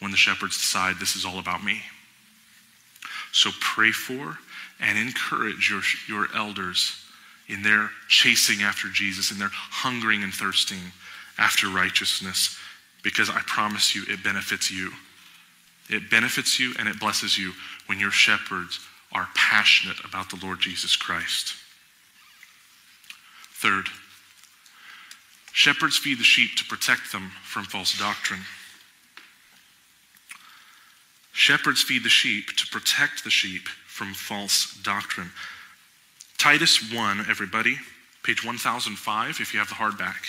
[0.00, 1.80] when the shepherds decide this is all about me.
[3.32, 4.38] So pray for
[4.80, 7.04] and encourage your, your elders
[7.48, 10.92] in their chasing after Jesus, in their hungering and thirsting
[11.38, 12.58] after righteousness,
[13.02, 14.92] because I promise you it benefits you.
[15.90, 17.52] It benefits you and it blesses you
[17.86, 18.80] when your shepherds
[19.12, 21.54] are passionate about the Lord Jesus Christ.
[23.52, 23.86] Third,
[25.52, 28.40] shepherds feed the sheep to protect them from false doctrine.
[31.32, 35.30] Shepherds feed the sheep to protect the sheep from false doctrine.
[36.38, 37.76] Titus 1, everybody,
[38.22, 40.26] page 1005, if you have the hardback.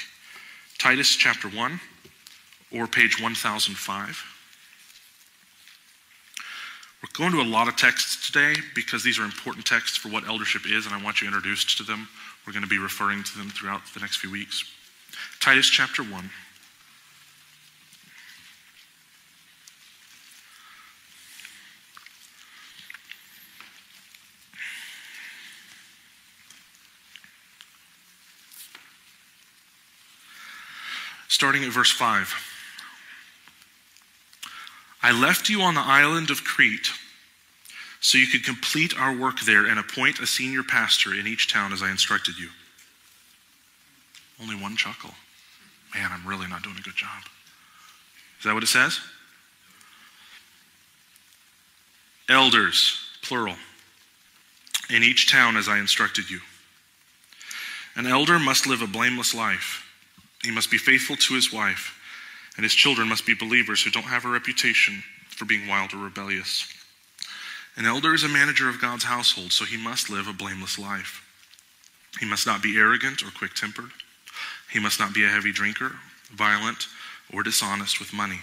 [0.78, 1.80] Titus chapter 1
[2.72, 4.35] or page 1005.
[7.06, 10.28] We're going to a lot of texts today because these are important texts for what
[10.28, 12.08] eldership is, and I want you introduced to them.
[12.48, 14.64] We're going to be referring to them throughout the next few weeks.
[15.40, 16.30] Titus chapter 1.
[31.28, 32.55] Starting at verse 5.
[35.06, 36.90] I left you on the island of Crete
[38.00, 41.72] so you could complete our work there and appoint a senior pastor in each town
[41.72, 42.50] as I instructed you.
[44.42, 45.12] Only one chuckle.
[45.94, 47.22] Man, I'm really not doing a good job.
[48.40, 49.00] Is that what it says?
[52.28, 53.58] Elders, plural,
[54.90, 56.40] in each town as I instructed you.
[57.96, 59.86] An elder must live a blameless life.
[60.44, 61.96] He must be faithful to his wife
[62.56, 65.98] and his children must be believers who don't have a reputation for being wild or
[65.98, 66.68] rebellious.
[67.76, 71.22] An elder is a manager of God's household, so he must live a blameless life.
[72.20, 73.92] He must not be arrogant or quick tempered.
[74.72, 75.94] He must not be a heavy drinker,
[76.32, 76.88] violent,
[77.34, 78.40] or dishonest with money.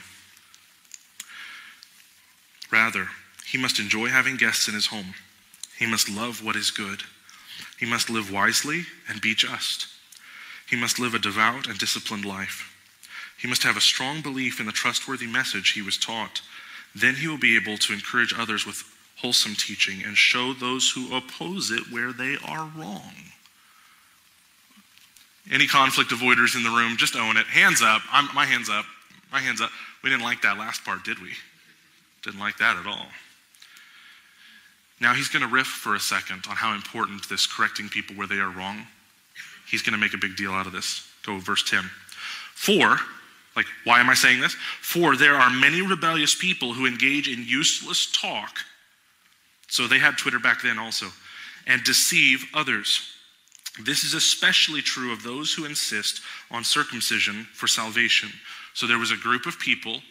[2.71, 3.09] Rather,
[3.47, 5.15] he must enjoy having guests in his home.
[5.79, 7.03] He must love what is good.
[7.79, 9.89] He must live wisely and be just.
[10.69, 12.72] He must live a devout and disciplined life.
[13.43, 16.43] He must have a strong belief in the trustworthy message he was taught.
[16.95, 18.85] Then he will be able to encourage others with
[19.17, 23.15] wholesome teaching and show those who oppose it where they are wrong.
[25.51, 27.47] Any conflict avoiders in the room, just own it.
[27.47, 28.03] Hands up.
[28.13, 28.85] I'm, my hands up.
[29.33, 29.71] My hands up.
[30.05, 31.33] We didn't like that last part, did we?
[32.23, 33.07] Didn't like that at all.
[35.01, 38.29] Now he's going to riff for a second on how important this correcting people where
[38.29, 38.87] they are wrong.
[39.69, 41.09] He's going to make a big deal out of this.
[41.27, 41.83] Go verse 10.
[42.55, 42.99] For
[43.55, 44.55] like, why am I saying this?
[44.81, 48.57] For there are many rebellious people who engage in useless talk.
[49.69, 51.07] So they had Twitter back then also,
[51.67, 53.09] and deceive others.
[53.83, 58.31] This is especially true of those who insist on circumcision for salvation.
[58.75, 60.03] So there was a group of people,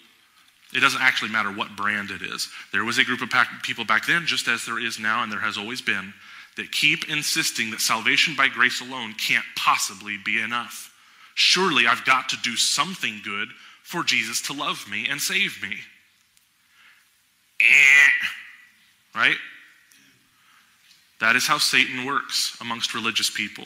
[0.74, 2.50] it doesn't actually matter what brand it is.
[2.72, 3.30] There was a group of
[3.62, 6.14] people back then, just as there is now, and there has always been,
[6.58, 10.91] that keep insisting that salvation by grace alone can't possibly be enough.
[11.36, 13.50] Surely I've got to do something good
[13.84, 15.76] for Jesus to love me and save me.
[17.60, 19.16] Eh.
[19.16, 19.38] Right?
[21.20, 23.66] That is how Satan works amongst religious people.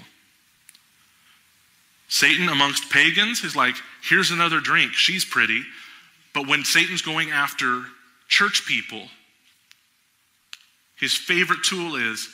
[2.08, 5.64] Satan amongst pagans is like, here's another drink, she's pretty.
[6.34, 7.86] But when Satan's going after
[8.28, 9.04] church people,
[10.98, 12.28] his favorite tool is,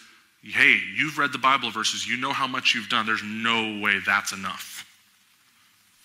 [0.44, 3.06] hey, you've read the Bible verses, you know how much you've done.
[3.06, 4.81] There's no way that's enough.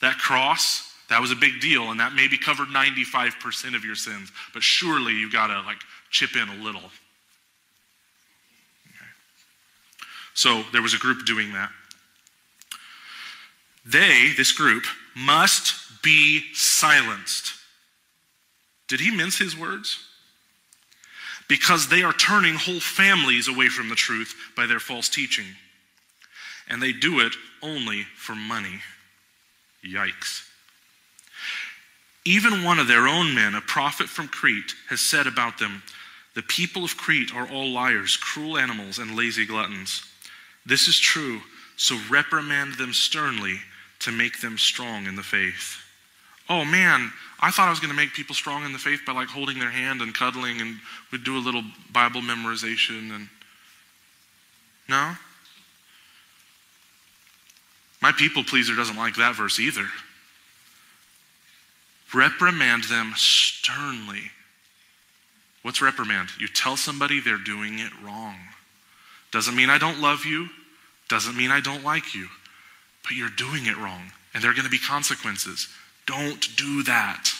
[0.00, 4.30] That cross, that was a big deal, and that maybe covered 95% of your sins.
[4.52, 5.78] But surely you've got to like
[6.10, 6.80] chip in a little.
[6.80, 6.90] Okay.
[10.34, 11.70] So there was a group doing that.
[13.86, 14.84] They, this group,
[15.14, 17.52] must be silenced.
[18.88, 19.98] Did he mince his words?
[21.48, 25.46] Because they are turning whole families away from the truth by their false teaching.
[26.68, 28.80] And they do it only for money.
[29.86, 30.42] Yikes.
[32.24, 35.82] Even one of their own men, a prophet from Crete, has said about them
[36.34, 40.02] The people of Crete are all liars, cruel animals, and lazy gluttons.
[40.64, 41.40] This is true,
[41.76, 43.60] so reprimand them sternly
[44.00, 45.80] to make them strong in the faith.
[46.48, 49.12] Oh man, I thought I was going to make people strong in the faith by
[49.12, 50.76] like holding their hand and cuddling and
[51.10, 51.62] we'd do a little
[51.92, 53.28] Bible memorization and
[54.88, 55.16] No?
[58.00, 59.86] My people pleaser doesn't like that verse either.
[62.14, 64.30] Reprimand them sternly.
[65.62, 66.28] What's reprimand?
[66.38, 68.36] You tell somebody they're doing it wrong.
[69.32, 70.48] Doesn't mean I don't love you,
[71.08, 72.28] doesn't mean I don't like you,
[73.02, 75.68] but you're doing it wrong, and there are going to be consequences.
[76.06, 77.30] Don't do that.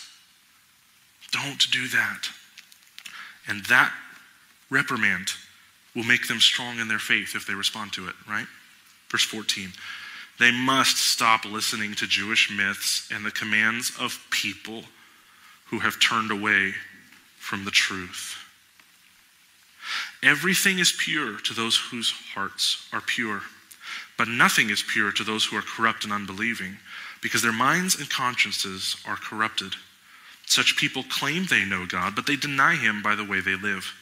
[1.31, 2.29] Don't do that.
[3.49, 3.93] And that
[4.71, 5.29] reprimand
[5.95, 8.47] will make them strong in their faith if they respond to it, right?
[9.11, 9.71] Verse 14.
[10.39, 14.84] They must stop listening to Jewish myths and the commands of people
[15.66, 16.74] who have turned away
[17.39, 18.37] from the truth.
[20.22, 23.43] Everything is pure to those whose hearts are pure,
[24.18, 26.76] but nothing is pure to those who are corrupt and unbelieving,
[27.22, 29.74] because their minds and consciences are corrupted.
[30.47, 33.93] Such people claim they know God, but they deny Him by the way they live.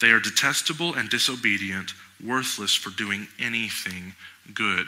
[0.00, 1.92] They are detestable and disobedient,
[2.24, 4.14] worthless for doing anything
[4.54, 4.86] good.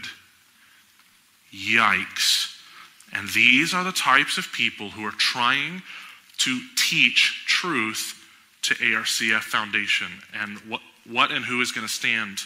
[1.52, 2.58] Yikes.
[3.12, 5.82] And these are the types of people who are trying
[6.38, 8.18] to teach truth
[8.62, 10.08] to ARCF Foundation.
[10.34, 12.38] And what, what and who is going to stand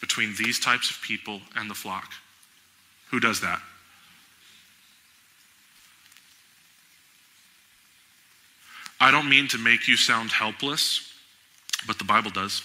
[0.00, 2.12] between these types of people and the flock?
[3.10, 3.60] Who does that?
[9.00, 11.12] I don't mean to make you sound helpless,
[11.86, 12.62] but the Bible does.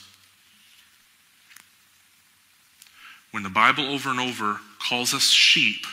[3.32, 5.86] When the Bible over and over calls us sheep,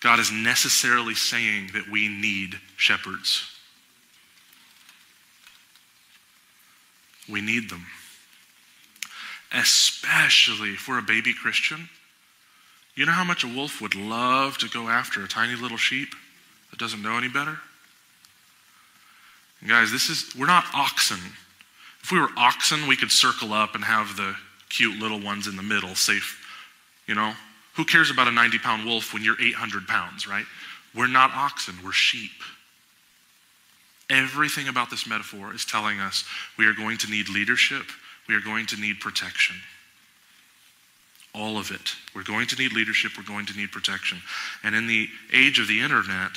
[0.00, 3.44] God is necessarily saying that we need shepherds.
[7.28, 7.86] We need them.
[9.52, 11.88] Especially if we're a baby Christian.
[12.94, 16.14] You know how much a wolf would love to go after a tiny little sheep
[16.70, 17.58] that doesn't know any better?
[19.68, 21.18] guys, this is, we're not oxen.
[22.02, 24.34] If we were oxen, we could circle up and have the
[24.70, 26.39] cute little ones in the middle, safe,
[27.10, 27.34] you know?
[27.74, 30.44] Who cares about a 90 pound wolf when you're 800 pounds, right?
[30.94, 32.30] We're not oxen, we're sheep.
[34.08, 36.24] Everything about this metaphor is telling us
[36.56, 37.82] we are going to need leadership,
[38.28, 39.56] we are going to need protection.
[41.34, 41.94] All of it.
[42.14, 44.18] We're going to need leadership, we're going to need protection.
[44.62, 46.30] And in the age of the internet,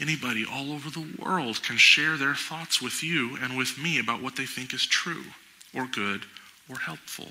[0.00, 4.22] anybody all over the world can share their thoughts with you and with me about
[4.22, 5.24] what they think is true
[5.74, 6.24] or good
[6.70, 7.30] or helpful.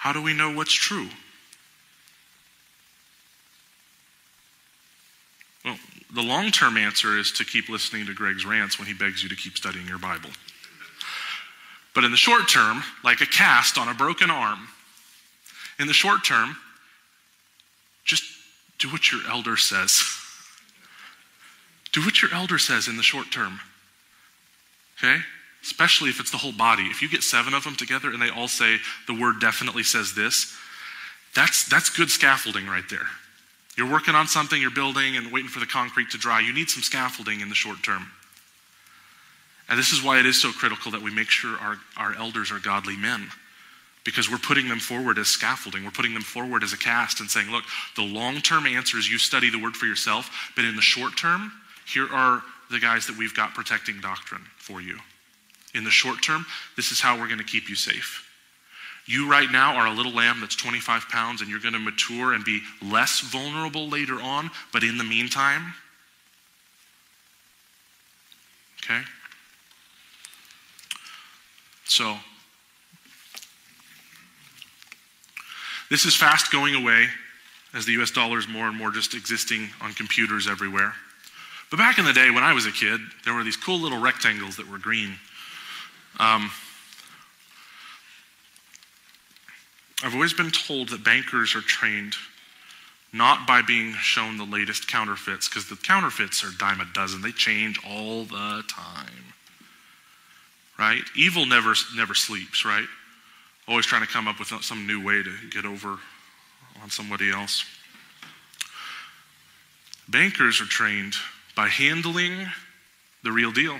[0.00, 1.08] How do we know what's true?
[5.62, 5.76] Well,
[6.14, 9.28] the long term answer is to keep listening to Greg's rants when he begs you
[9.28, 10.30] to keep studying your Bible.
[11.94, 14.68] But in the short term, like a cast on a broken arm,
[15.78, 16.56] in the short term,
[18.02, 18.24] just
[18.78, 20.02] do what your elder says.
[21.92, 23.60] Do what your elder says in the short term.
[24.96, 25.20] Okay?
[25.62, 26.84] Especially if it's the whole body.
[26.84, 30.14] If you get seven of them together and they all say, the word definitely says
[30.14, 30.56] this,
[31.34, 33.06] that's, that's good scaffolding right there.
[33.76, 36.40] You're working on something, you're building and waiting for the concrete to dry.
[36.40, 38.06] You need some scaffolding in the short term.
[39.68, 42.50] And this is why it is so critical that we make sure our, our elders
[42.50, 43.28] are godly men
[44.04, 45.84] because we're putting them forward as scaffolding.
[45.84, 47.64] We're putting them forward as a cast and saying, look,
[47.96, 51.16] the long term answer is you study the word for yourself, but in the short
[51.16, 51.52] term,
[51.86, 54.98] here are the guys that we've got protecting doctrine for you.
[55.74, 56.44] In the short term,
[56.76, 58.26] this is how we're going to keep you safe.
[59.06, 62.32] You right now are a little lamb that's 25 pounds, and you're going to mature
[62.32, 65.74] and be less vulnerable later on, but in the meantime,
[68.84, 69.02] okay?
[71.84, 72.16] So,
[75.90, 77.08] This is fast going away
[77.74, 80.94] as the US dollar is more and more just existing on computers everywhere.
[81.68, 84.00] But back in the day when I was a kid, there were these cool little
[84.00, 85.16] rectangles that were green.
[86.18, 86.50] Um,
[90.02, 92.14] I've always been told that bankers are trained
[93.12, 97.22] not by being shown the latest counterfeits, because the counterfeits are dime a dozen.
[97.22, 99.34] They change all the time.
[100.78, 101.02] right?
[101.16, 102.86] Evil never, never sleeps, right?
[103.68, 105.98] Always trying to come up with some new way to get over
[106.82, 107.64] on somebody else.
[110.08, 111.14] Bankers are trained
[111.54, 112.46] by handling
[113.22, 113.78] the real deal.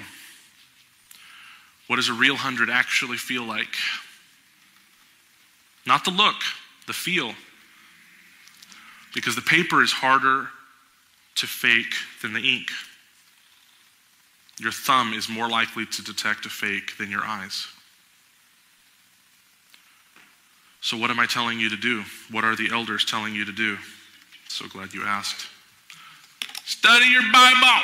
[1.90, 3.74] What does a real hundred actually feel like?
[5.84, 6.36] Not the look,
[6.86, 7.34] the feel.
[9.12, 10.46] Because the paper is harder
[11.34, 12.68] to fake than the ink.
[14.60, 17.66] Your thumb is more likely to detect a fake than your eyes.
[20.82, 22.04] So, what am I telling you to do?
[22.30, 23.76] What are the elders telling you to do?
[24.46, 25.44] So glad you asked.
[26.64, 27.82] Study your Bible.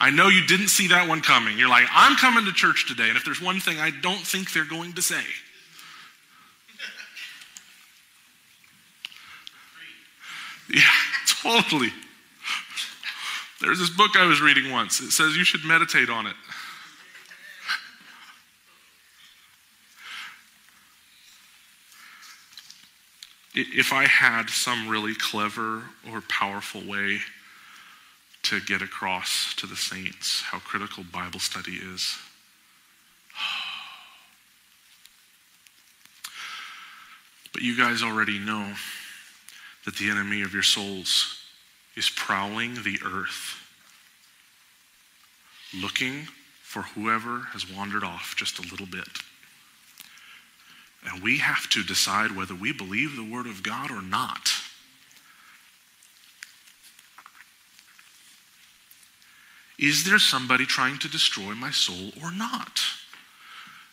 [0.00, 1.58] I know you didn't see that one coming.
[1.58, 4.52] You're like, I'm coming to church today, and if there's one thing I don't think
[4.52, 5.22] they're going to say,
[10.74, 10.82] yeah,
[11.42, 11.92] totally.
[13.60, 15.00] There's this book I was reading once.
[15.00, 16.34] It says you should meditate on it.
[23.54, 27.20] If I had some really clever or powerful way
[28.44, 32.16] to get across to the saints how critical Bible study is,
[37.52, 38.74] but you guys already know
[39.84, 41.40] that the enemy of your souls
[41.96, 43.60] is prowling the earth,
[45.74, 46.26] looking
[46.62, 49.08] for whoever has wandered off just a little bit.
[51.06, 54.50] And we have to decide whether we believe the Word of God or not.
[59.78, 62.80] Is there somebody trying to destroy my soul or not?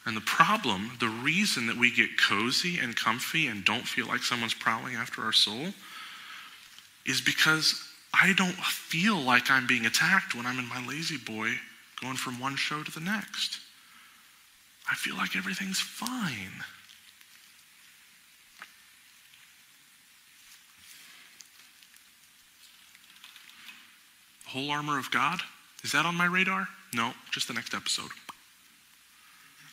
[0.06, 4.24] And the problem, the reason that we get cozy and comfy and don't feel like
[4.24, 5.74] someone's prowling after our soul
[7.06, 7.82] is because
[8.14, 11.52] I don't feel like I'm being attacked when I'm in my lazy boy
[12.02, 13.60] going from one show to the next.
[14.90, 16.64] I feel like everything's fine.
[24.44, 25.42] The whole armor of God?
[25.84, 26.68] Is that on my radar?
[26.94, 28.12] No, just the next episode.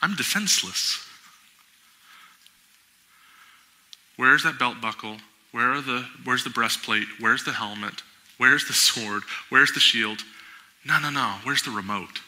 [0.00, 1.04] I'm defenseless.
[4.16, 5.18] Where's that belt buckle?
[5.52, 7.06] Where are the where's the breastplate?
[7.20, 8.02] Where's the helmet?
[8.36, 9.22] Where's the sword?
[9.48, 10.22] Where's the shield?
[10.84, 11.36] No, no, no.
[11.44, 12.20] Where's the remote?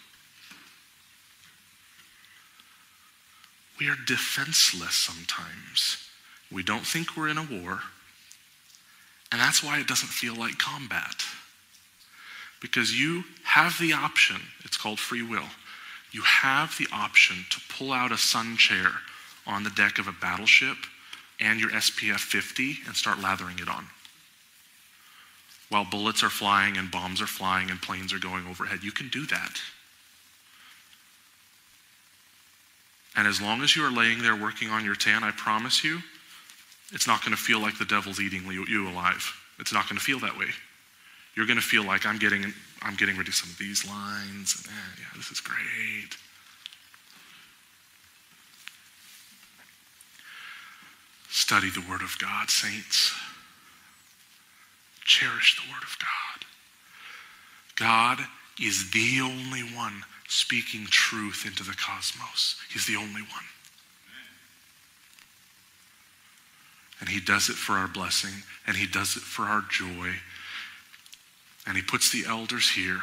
[3.79, 6.09] We are defenseless sometimes.
[6.53, 7.81] We don't think we're in a war.
[9.33, 11.25] And that's why it doesn't feel like combat.
[12.61, 15.49] Because you have the option, it's called free will.
[16.13, 18.91] You have the option to pull out a sun chair
[19.47, 20.77] on the deck of a battleship
[21.41, 23.87] and your SPF 50 and start lathering it on.
[25.71, 29.09] While bullets are flying and bombs are flying and planes are going overhead, you can
[29.09, 29.61] do that.
[33.17, 36.01] And as long as you are laying there working on your tan, I promise you,
[36.93, 39.33] it's not going to feel like the devil's eating you alive.
[39.59, 40.47] It's not going to feel that way.
[41.35, 42.53] You're going to feel like I'm getting,
[42.83, 44.57] I'm getting rid of some of these lines.
[44.57, 46.17] And, eh, yeah, this is great.
[51.31, 53.13] Study the Word of God, saints.
[55.05, 56.47] Cherish the Word of God.
[57.77, 58.27] God
[58.61, 62.57] is the only one speaking truth into the cosmos.
[62.73, 63.45] He's the only one.
[67.01, 70.15] And He does it for our blessing, and He does it for our joy.
[71.67, 73.01] And He puts the elders here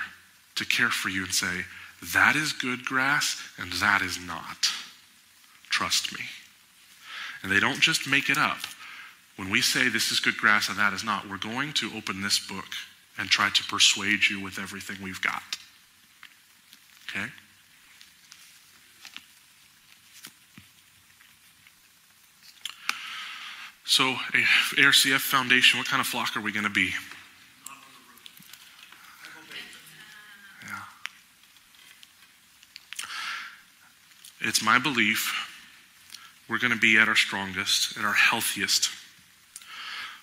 [0.56, 1.66] to care for you and say,
[2.14, 4.68] that is good grass, and that is not.
[5.70, 6.26] Trust me.
[7.42, 8.60] And they don't just make it up.
[9.36, 12.22] When we say this is good grass and that is not, we're going to open
[12.22, 12.66] this book
[13.18, 15.44] and try to persuade you with everything we've got.
[17.10, 17.28] Okay?
[23.86, 24.16] So,
[24.76, 26.92] ARCF Foundation, what kind of flock are we going to be?
[34.48, 35.54] It's my belief
[36.48, 38.90] we're going to be at our strongest, at our healthiest,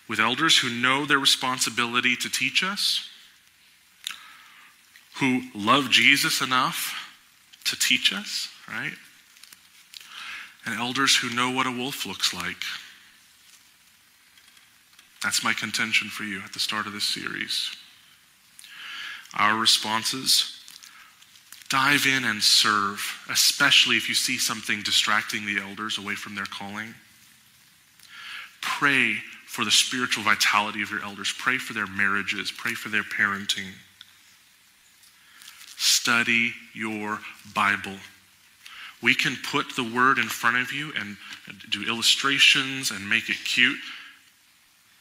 [0.09, 3.07] with elders who know their responsibility to teach us,
[5.17, 7.13] who love Jesus enough
[7.67, 8.95] to teach us, right?
[10.65, 12.63] And elders who know what a wolf looks like.
[15.23, 17.71] That's my contention for you at the start of this series.
[19.35, 20.64] Our responses
[21.69, 23.01] Dive in and serve,
[23.31, 26.95] especially if you see something distracting the elders away from their calling.
[28.61, 31.33] Pray for the spiritual vitality of your elders.
[31.39, 32.51] Pray for their marriages.
[32.51, 33.71] Pray for their parenting.
[35.77, 37.21] Study your
[37.55, 37.97] Bible.
[39.03, 41.17] We can put the word in front of you and
[41.71, 43.79] do illustrations and make it cute.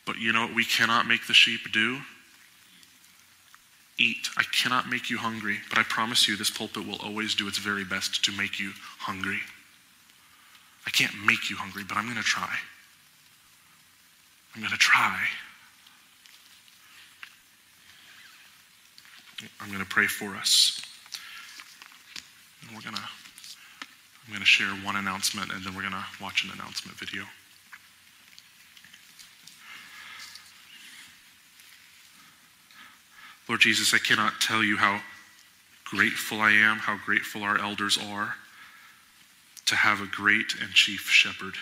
[0.05, 2.01] But you know what we cannot make the sheep do?
[3.99, 4.29] Eat.
[4.37, 7.57] I cannot make you hungry, but I promise you this pulpit will always do its
[7.57, 9.39] very best to make you hungry.
[10.85, 12.55] I can't make you hungry, but I'm going to try.
[14.55, 15.19] I'm going to try.
[19.59, 20.81] I'm going to pray for us.
[22.61, 23.01] And we're going to
[24.25, 27.23] I'm going to share one announcement and then we're going to watch an announcement video.
[33.47, 35.01] Lord Jesus, I cannot tell you how
[35.83, 38.35] grateful I am, how grateful our elders are
[39.65, 41.55] to have a great and chief shepherd.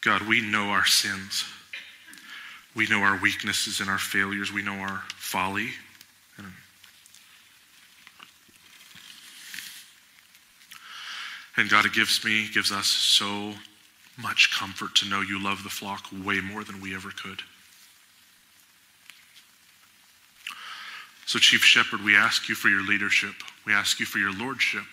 [0.00, 1.44] God, we know our sins.
[2.74, 4.52] We know our weaknesses and our failures.
[4.52, 5.70] We know our folly.
[11.56, 13.54] And God, it gives me, gives us so
[14.18, 17.42] much comfort to know you love the flock way more than we ever could.
[21.26, 23.34] So, Chief Shepherd, we ask you for your leadership.
[23.66, 24.84] We ask you for your lordship.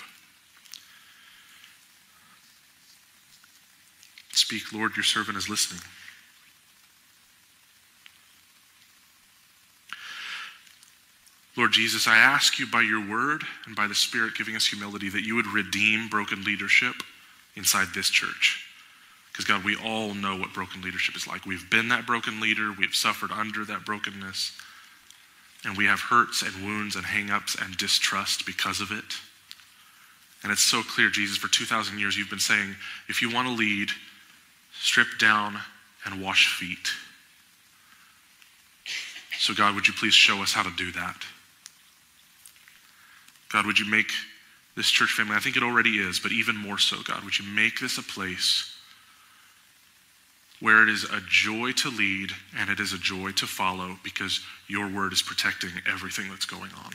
[4.32, 5.82] Speak, Lord, your servant is listening.
[11.56, 15.10] Lord Jesus, I ask you by your word and by the Spirit giving us humility
[15.10, 16.96] that you would redeem broken leadership
[17.56, 18.66] inside this church.
[19.32, 21.46] Because, God, we all know what broken leadership is like.
[21.46, 24.58] We've been that broken leader, we've suffered under that brokenness,
[25.66, 29.06] and we have hurts and wounds and hangups and distrust because of it.
[30.44, 32.76] And it's so clear, Jesus, for 2,000 years you've been saying,
[33.08, 33.90] if you want to lead,
[34.82, 35.58] strip down
[36.06, 36.90] and wash feet.
[39.40, 41.18] So, God, would you please show us how to do that?
[43.50, 44.12] God, would you make
[44.76, 47.46] this church family, I think it already is, but even more so, God, would you
[47.46, 48.73] make this a place
[50.60, 54.40] where it is a joy to lead and it is a joy to follow because
[54.68, 56.92] your word is protecting everything that's going on.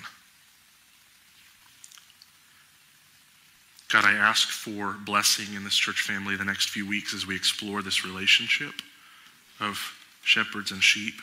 [3.91, 7.35] God, I ask for blessing in this church family the next few weeks as we
[7.35, 8.75] explore this relationship
[9.61, 9.79] of
[10.23, 11.15] shepherds and sheep.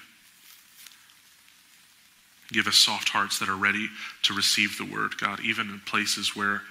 [2.52, 3.88] Give us soft hearts that are ready
[4.24, 6.62] to receive the word, God, even in places where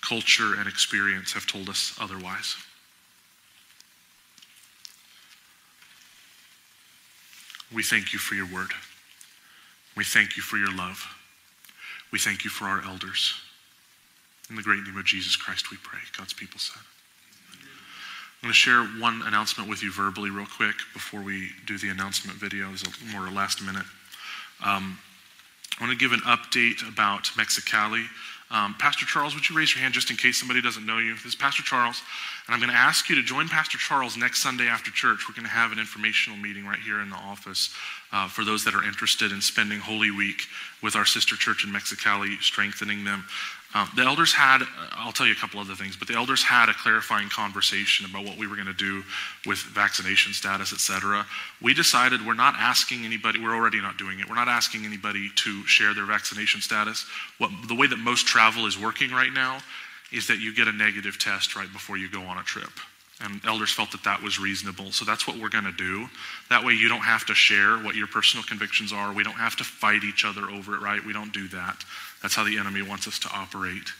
[0.00, 2.56] culture and experience have told us otherwise.
[7.74, 8.70] We thank you for your word.
[9.96, 11.06] We thank you for your love.
[12.12, 13.34] We thank you for our elders.
[14.48, 15.98] In the great name of Jesus Christ, we pray.
[16.16, 16.80] God's people said.
[18.40, 21.88] I'm going to share one announcement with you verbally, real quick, before we do the
[21.88, 22.70] announcement video.
[22.72, 23.84] It's a more last minute.
[24.64, 24.98] Um,
[25.78, 28.06] I want to give an update about Mexicali.
[28.50, 31.14] Um, Pastor Charles, would you raise your hand just in case somebody doesn't know you?
[31.14, 32.00] This is Pastor Charles,
[32.46, 35.28] and I'm going to ask you to join Pastor Charles next Sunday after church.
[35.28, 37.74] We're going to have an informational meeting right here in the office
[38.10, 40.46] uh, for those that are interested in spending Holy Week
[40.82, 43.26] with our sister church in Mexicali, strengthening them.
[43.74, 46.42] Um, the elders had, uh, I'll tell you a couple other things, but the elders
[46.42, 49.04] had a clarifying conversation about what we were going to do
[49.44, 51.26] with vaccination status, et cetera.
[51.60, 55.30] We decided we're not asking anybody, we're already not doing it, we're not asking anybody
[55.36, 57.04] to share their vaccination status.
[57.36, 59.58] What, the way that most travel is working right now
[60.12, 62.70] is that you get a negative test right before you go on a trip.
[63.20, 64.92] And elders felt that that was reasonable.
[64.92, 66.06] So that's what we're going to do.
[66.50, 69.12] That way you don't have to share what your personal convictions are.
[69.12, 71.04] We don't have to fight each other over it, right?
[71.04, 71.82] We don't do that.
[72.22, 73.90] That's how the enemy wants us to operate.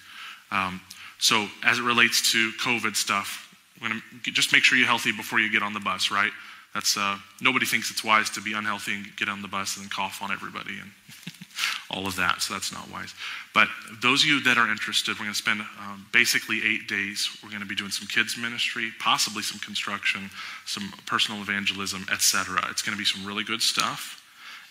[0.52, 0.80] Um,
[1.18, 3.52] so, as it relates to COVID stuff,
[3.82, 6.30] we're going to just make sure you're healthy before you get on the bus, right?
[6.74, 9.90] That's uh, nobody thinks it's wise to be unhealthy and get on the bus and
[9.90, 10.90] cough on everybody and
[11.90, 12.42] all of that.
[12.42, 13.14] So that's not wise.
[13.54, 13.68] But
[14.02, 17.28] those of you that are interested, we're going to spend um, basically eight days.
[17.42, 20.30] We're going to be doing some kids ministry, possibly some construction,
[20.66, 22.64] some personal evangelism, etc.
[22.70, 24.24] It's going to be some really good stuff.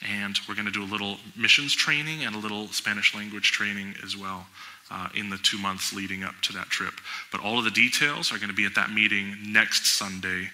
[0.08, 3.96] And we're going to do a little missions training and a little Spanish language training
[4.04, 4.46] as well
[4.92, 6.94] uh, in the two months leading up to that trip.
[7.32, 10.50] But all of the details are going to be at that meeting next Sunday,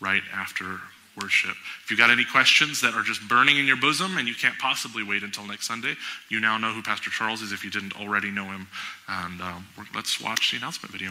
[0.00, 0.80] right after
[1.20, 1.56] worship.
[1.84, 4.58] If you've got any questions that are just burning in your bosom and you can't
[4.58, 5.94] possibly wait until next Sunday,
[6.28, 8.68] you now know who Pastor Charles is if you didn't already know him.
[9.08, 11.10] And um, let's watch the announcement video.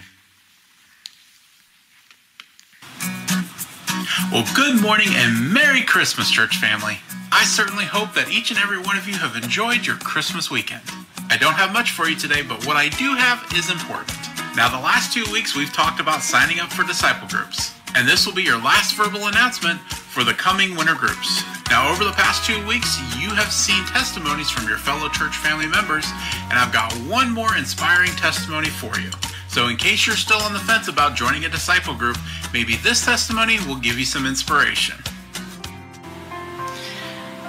[4.31, 6.97] Well, good morning and Merry Christmas, church family.
[7.31, 10.83] I certainly hope that each and every one of you have enjoyed your Christmas weekend.
[11.29, 14.17] I don't have much for you today, but what I do have is important.
[14.55, 18.25] Now, the last two weeks we've talked about signing up for disciple groups, and this
[18.25, 21.43] will be your last verbal announcement for the coming winter groups.
[21.69, 25.67] Now, over the past two weeks, you have seen testimonies from your fellow church family
[25.67, 26.05] members,
[26.49, 29.11] and I've got one more inspiring testimony for you.
[29.47, 32.17] So, in case you're still on the fence about joining a disciple group,
[32.53, 34.95] maybe this testimony will give you some inspiration.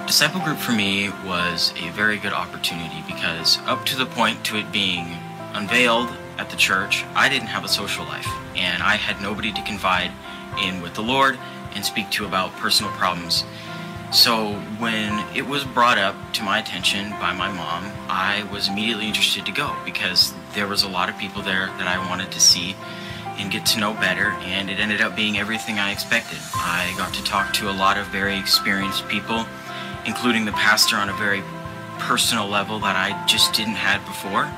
[0.05, 4.57] Disciple group for me was a very good opportunity because, up to the point to
[4.57, 5.05] it being
[5.53, 9.61] unveiled at the church, I didn't have a social life and I had nobody to
[9.63, 10.11] confide
[10.63, 11.37] in with the Lord
[11.75, 13.43] and speak to about personal problems.
[14.11, 19.07] So when it was brought up to my attention by my mom, I was immediately
[19.07, 22.39] interested to go because there was a lot of people there that I wanted to
[22.39, 22.75] see
[23.37, 26.39] and get to know better, and it ended up being everything I expected.
[26.55, 29.45] I got to talk to a lot of very experienced people,
[30.05, 31.41] including the pastor on a very
[31.99, 34.51] personal level that I just didn't had before.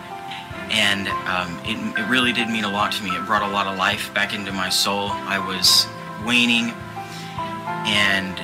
[0.71, 3.09] And um, it, it really did mean a lot to me.
[3.09, 5.09] It brought a lot of life back into my soul.
[5.11, 5.85] I was
[6.25, 6.73] waning,
[7.85, 8.39] and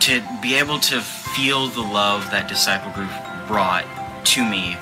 [0.00, 3.10] to be able to feel the love that disciple group
[3.46, 3.86] brought
[4.24, 4.76] to me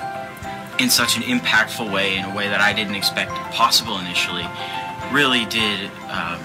[0.79, 4.45] in such an impactful way, in a way that I didn't expect possible initially,
[5.11, 6.41] really did um,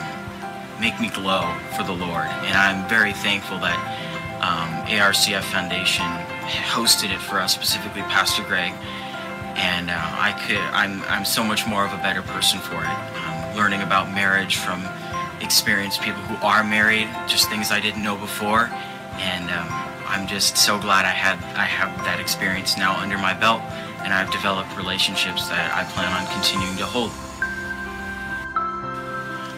[0.81, 2.29] make me glow for the Lord.
[2.45, 3.79] And I'm very thankful that
[4.45, 6.05] um, ARCF Foundation
[6.69, 8.75] hosted it for us, specifically Pastor Greg.
[9.57, 12.97] And uh, I could, I'm, I'm so much more of a better person for it.
[13.17, 14.85] Um, learning about marriage from
[15.41, 18.69] experienced people who are married, just things I didn't know before,
[19.17, 19.69] and um,
[20.07, 23.63] I'm just so glad I had I have that experience now under my belt,
[24.05, 27.11] and I've developed relationships that I plan on continuing to hold.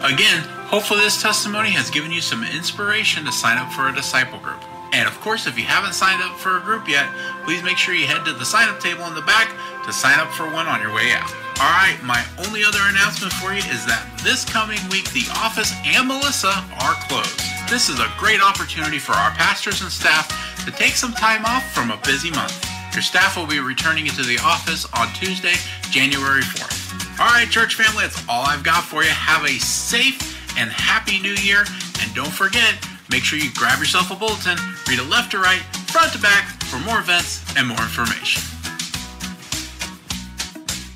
[0.01, 4.39] Again, hopefully this testimony has given you some inspiration to sign up for a disciple
[4.39, 4.63] group.
[4.91, 7.07] And of course, if you haven't signed up for a group yet,
[7.45, 9.53] please make sure you head to the sign up table in the back
[9.85, 11.29] to sign up for one on your way out.
[11.59, 15.75] All right, my only other announcement for you is that this coming week, the office
[15.85, 17.35] and Melissa are closed.
[17.69, 20.31] This is a great opportunity for our pastors and staff
[20.65, 22.65] to take some time off from a busy month.
[22.93, 25.53] Your staff will be returning into the office on Tuesday,
[25.91, 27.19] January 4th.
[27.19, 29.09] All right, church family, that's all I've got for you.
[29.09, 30.17] Have a safe
[30.57, 31.65] and happy new year.
[32.01, 32.73] And don't forget,
[33.09, 34.57] make sure you grab yourself a bulletin,
[34.87, 38.41] read it left to right, front to back for more events and more information.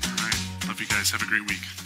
[0.06, 0.68] All right.
[0.68, 1.10] Love you guys.
[1.10, 1.83] Have a great week.